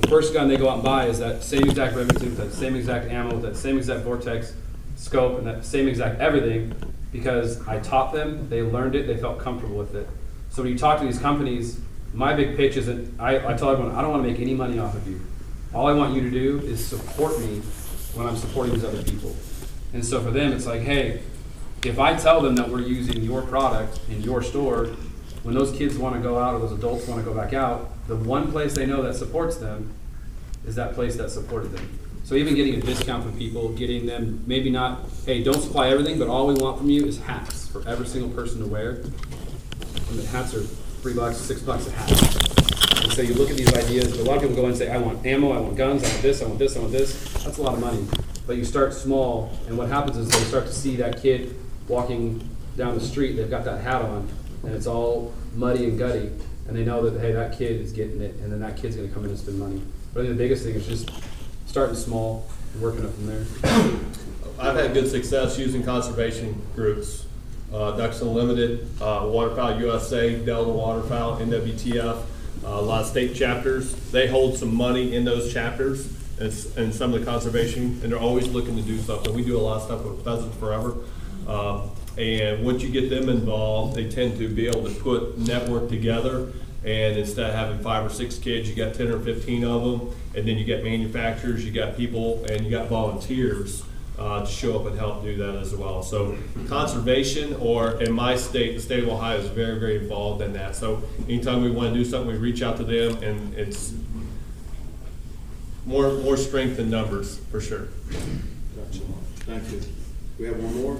[0.00, 2.76] the first gun they go out and buy is that same exact Remington, that same
[2.76, 4.54] exact ammo, that same exact Vortex
[4.96, 6.74] scope, and that same exact everything,
[7.12, 10.08] because I taught them, they learned it, they felt comfortable with it.
[10.50, 11.80] So when you talk to these companies,
[12.12, 14.78] my big pitch isn't, I, I tell everyone, I don't want to make any money
[14.78, 15.20] off of you.
[15.74, 17.60] All I want you to do is support me
[18.14, 19.36] when I'm supporting these other people.
[19.92, 21.22] And so for them, it's like, hey,
[21.84, 24.86] if I tell them that we're using your product in your store,
[25.42, 27.92] when those kids want to go out or those adults want to go back out,
[28.08, 29.92] the one place they know that supports them
[30.66, 31.98] is that place that supported them.
[32.24, 36.18] So even getting a discount from people, getting them maybe not, hey, don't supply everything,
[36.18, 38.90] but all we want from you is hats for every single person to wear.
[38.90, 43.04] And the hats are three bucks, six bucks a hat.
[43.04, 44.90] And so you look at these ideas, a lot of people go in and say,
[44.90, 47.32] I want ammo, I want guns, I want this, I want this, I want this.
[47.44, 48.06] That's a lot of money.
[48.46, 51.54] But you start small, and what happens is they start to see that kid
[51.88, 54.28] walking down the street, they've got that hat on,
[54.64, 56.30] and it's all muddy and gutty,
[56.68, 59.08] and they know that, hey, that kid is getting it, and then that kid's gonna
[59.08, 59.82] come in and spend money.
[60.12, 61.10] But I think the biggest thing is just
[61.66, 63.44] starting small and working up from there.
[64.60, 67.26] I've had good success using conservation groups.
[67.72, 72.22] Uh, Ducks Unlimited, uh, Waterfowl USA, Delta Waterfowl, NWTF, uh,
[72.64, 73.94] a lot of state chapters.
[74.10, 76.10] They hold some money in those chapters
[76.40, 79.24] and, and some of the conservation, and they're always looking to do stuff.
[79.24, 79.34] something.
[79.34, 80.96] We do a lot of stuff with Pheasants Forever.
[81.46, 85.88] Um, and once you get them involved, they tend to be able to put network
[85.88, 86.52] together.
[86.84, 90.16] And instead of having five or six kids, you got ten or fifteen of them,
[90.34, 93.82] and then you got manufacturers, you got people, and you got volunteers
[94.16, 96.02] uh, to show up and help do that as well.
[96.02, 96.36] So
[96.68, 100.76] conservation, or in my state, the state of Ohio is very, very involved in that.
[100.76, 103.94] So anytime we want to do something, we reach out to them, and it's
[105.84, 107.88] more, more strength in numbers, for sure.
[108.76, 109.00] Gotcha.
[109.46, 109.80] Thank you.
[110.38, 110.98] We have one more?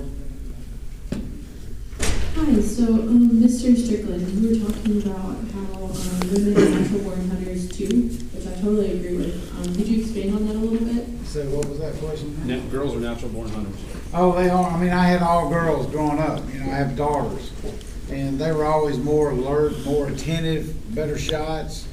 [2.36, 3.76] Hi, so, um, Mr.
[3.76, 8.52] Strickland, you were talking about how, um, women are natural born hunters too, which I
[8.60, 9.52] totally agree with.
[9.58, 11.06] Um, could you expand on that a little bit?
[11.26, 12.36] So what was that question?
[12.46, 13.74] Na- Girls are natural born hunters.
[14.14, 14.70] Oh, they are.
[14.70, 16.42] I mean, I had all girls growing up.
[16.52, 17.50] You know, I have daughters,
[18.10, 21.86] and they were always more alert, more attentive, better shots.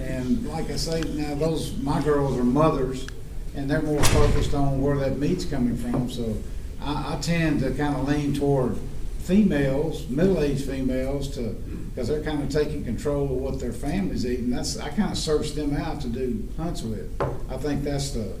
[0.00, 3.06] And like I say, now those my girls are mothers,
[3.54, 6.10] and they're more focused on where that meat's coming from.
[6.10, 6.36] So
[6.82, 8.76] I, I tend to kind of lean toward
[9.22, 11.56] females, middle-aged females, to
[11.94, 15.12] because they're kind of taking control of what their families eat, and that's I kind
[15.12, 17.10] of search them out to do hunts with.
[17.50, 18.34] I think that's the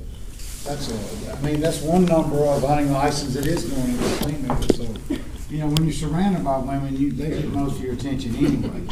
[0.64, 4.76] that's a, I mean, that's one number of hunting license it is going into females,
[4.76, 5.16] so,
[5.50, 8.86] you know, when you're surrounded by women, you, they get most of your attention anyway.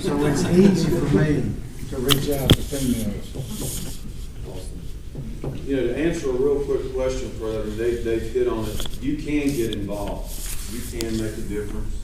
[0.00, 1.54] So it's easy for me
[1.90, 4.00] to reach out to females.
[5.64, 9.00] you know, to answer a real quick question for them, they, they've hit on it,
[9.00, 10.41] you can get involved.
[10.72, 11.94] You can make a difference.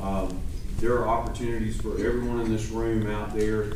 [0.00, 0.40] Um,
[0.78, 3.74] there are opportunities for everyone in this room out there.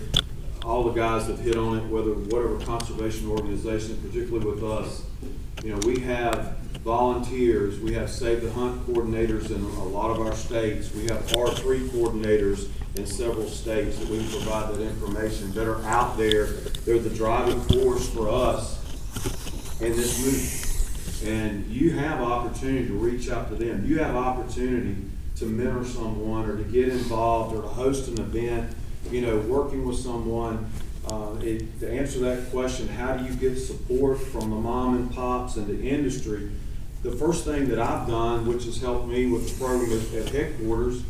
[0.64, 5.02] All the guys have hit on it, whether, whatever conservation organization, particularly with us.
[5.62, 10.26] You know, we have volunteers, we have Save the Hunt coordinators in a lot of
[10.26, 10.94] our states.
[10.94, 15.82] We have R three coordinators in several states that we provide that information that are
[15.84, 16.46] out there.
[16.46, 18.80] They're the driving force for us
[19.80, 20.65] in this movement.
[21.24, 23.86] And you have opportunity to reach out to them.
[23.86, 24.96] You have opportunity
[25.36, 28.74] to mentor someone or to get involved or to host an event,
[29.10, 30.70] you know, working with someone.
[31.06, 35.12] Uh, it, to answer that question, how do you get support from the mom and
[35.12, 36.50] pops and the industry?
[37.02, 40.28] The first thing that I've done, which has helped me with the program at, at
[40.30, 41.02] headquarters,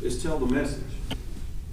[0.00, 0.82] is tell the message.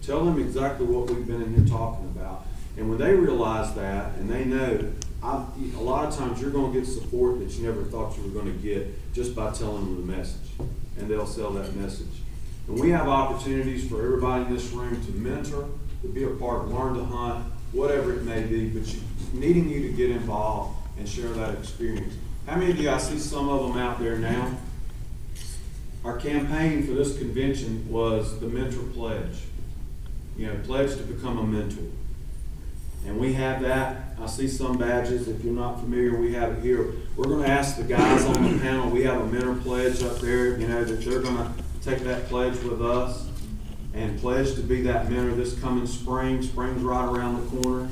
[0.01, 2.45] Tell them exactly what we've been in here talking about.
[2.77, 6.79] And when they realize that and they know, A lot of times you're going to
[6.79, 10.07] get support that you never thought you were going to get just by telling them
[10.07, 10.49] the message.
[10.97, 12.07] And they'll sell that message.
[12.67, 15.67] And we have opportunities for everybody in this room to mentor,
[16.01, 19.01] to be a part, learn to hunt, whatever it may be, but you,
[19.33, 22.13] needing you to get involved and share that experience.
[22.45, 24.57] How many of you, I see some of them out there now.
[26.03, 29.43] Our campaign for this convention was the mentor pledge.
[30.37, 31.83] You know, pledge to become a mentor.
[33.05, 34.15] And we have that.
[34.21, 35.27] I see some badges.
[35.27, 36.93] If you're not familiar, we have it here.
[37.15, 38.89] We're going to ask the guys on the panel.
[38.89, 40.57] We have a mentor pledge up there.
[40.57, 43.27] You know that they're going to take that pledge with us
[43.93, 46.41] and pledge to be that mentor this coming spring.
[46.41, 47.89] Spring's right around the corner.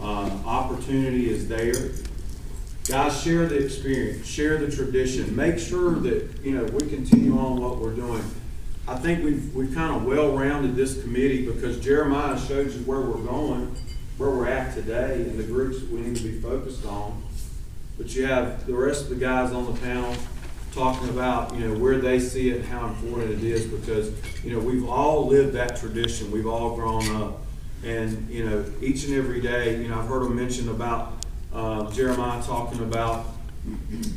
[0.00, 1.90] Um, opportunity is there.
[2.86, 5.34] Guys, share the experience, share the tradition.
[5.34, 8.22] Make sure that you know we continue on what we're doing.
[8.86, 13.00] I think we've we've kind of well rounded this committee because Jeremiah showed you where
[13.00, 13.74] we're going
[14.16, 17.22] where we're at today and the groups that we need to be focused on.
[17.98, 20.14] But you have the rest of the guys on the panel
[20.72, 24.12] talking about, you know, where they see it, how important it is, because,
[24.44, 26.30] you know, we've all lived that tradition.
[26.30, 27.42] We've all grown up.
[27.84, 31.90] And, you know, each and every day, you know, I've heard them mention about uh,
[31.92, 33.26] Jeremiah talking about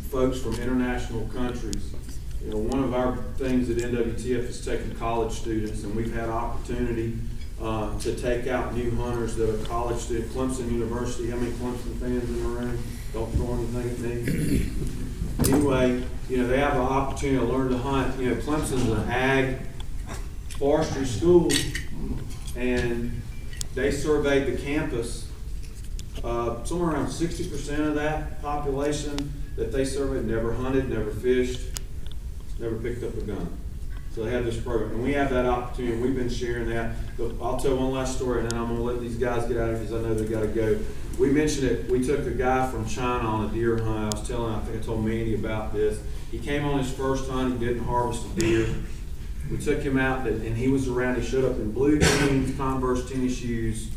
[0.10, 1.94] folks from international countries.
[2.44, 6.30] You know, one of our things at NWTF is taking college students, and we've had
[6.30, 7.18] opportunity
[7.62, 10.34] uh, to take out new hunters that are college students.
[10.34, 12.84] Clemson University, how many Clemson fans in the room?
[13.14, 15.54] Don't throw anything at me.
[15.54, 18.20] Anyway, you know, they have an opportunity to learn to hunt.
[18.20, 19.60] You know, Clemson's an ag
[20.58, 21.52] forestry school,
[22.56, 23.22] and
[23.76, 25.28] they surveyed the campus.
[26.24, 31.62] Uh, somewhere around 60% of that population that they surveyed never hunted, never fished,
[32.60, 33.57] never picked up a gun.
[34.18, 36.02] They have this program, and we have that opportunity.
[36.02, 36.96] We've been sharing that.
[37.18, 39.58] But I'll tell one last story, and then I'm going to let these guys get
[39.58, 40.80] out of here because I know they got to go.
[41.20, 41.90] We mentioned it.
[41.90, 44.14] We took a guy from China on a deer hunt.
[44.14, 46.02] I was telling, I think I told Mandy about this.
[46.32, 47.60] He came on his first hunt.
[47.60, 48.68] He didn't harvest a deer.
[49.52, 51.22] We took him out, and he was around.
[51.22, 53.92] He showed up in blue jeans, Converse tennis shoes,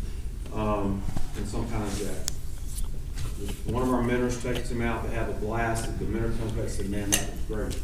[0.55, 1.03] um,
[1.37, 2.31] and some kind of jacket.
[3.73, 5.09] One of our mentors takes him out.
[5.09, 5.99] They have a blast.
[5.99, 7.79] The mentor comes back and said, "Man, that was great.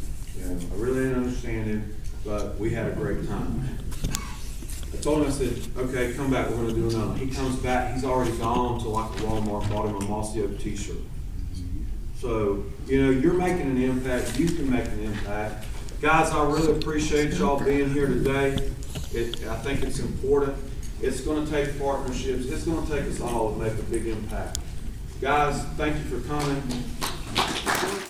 [0.45, 3.79] I really didn't understand him." But we had a great time.
[4.93, 7.15] I told him, I said, okay, come back, we're gonna do another.
[7.15, 10.97] He comes back, he's already gone to like Walmart, bought him a Mossy Oak t-shirt.
[12.19, 15.65] So, you know, you're making an impact, you can make an impact.
[16.01, 18.71] Guys, I really appreciate y'all being here today.
[19.13, 20.57] It, I think it's important.
[21.01, 24.59] It's gonna take partnerships, it's gonna take us all to make a big impact.
[25.21, 28.03] Guys, thank you for coming.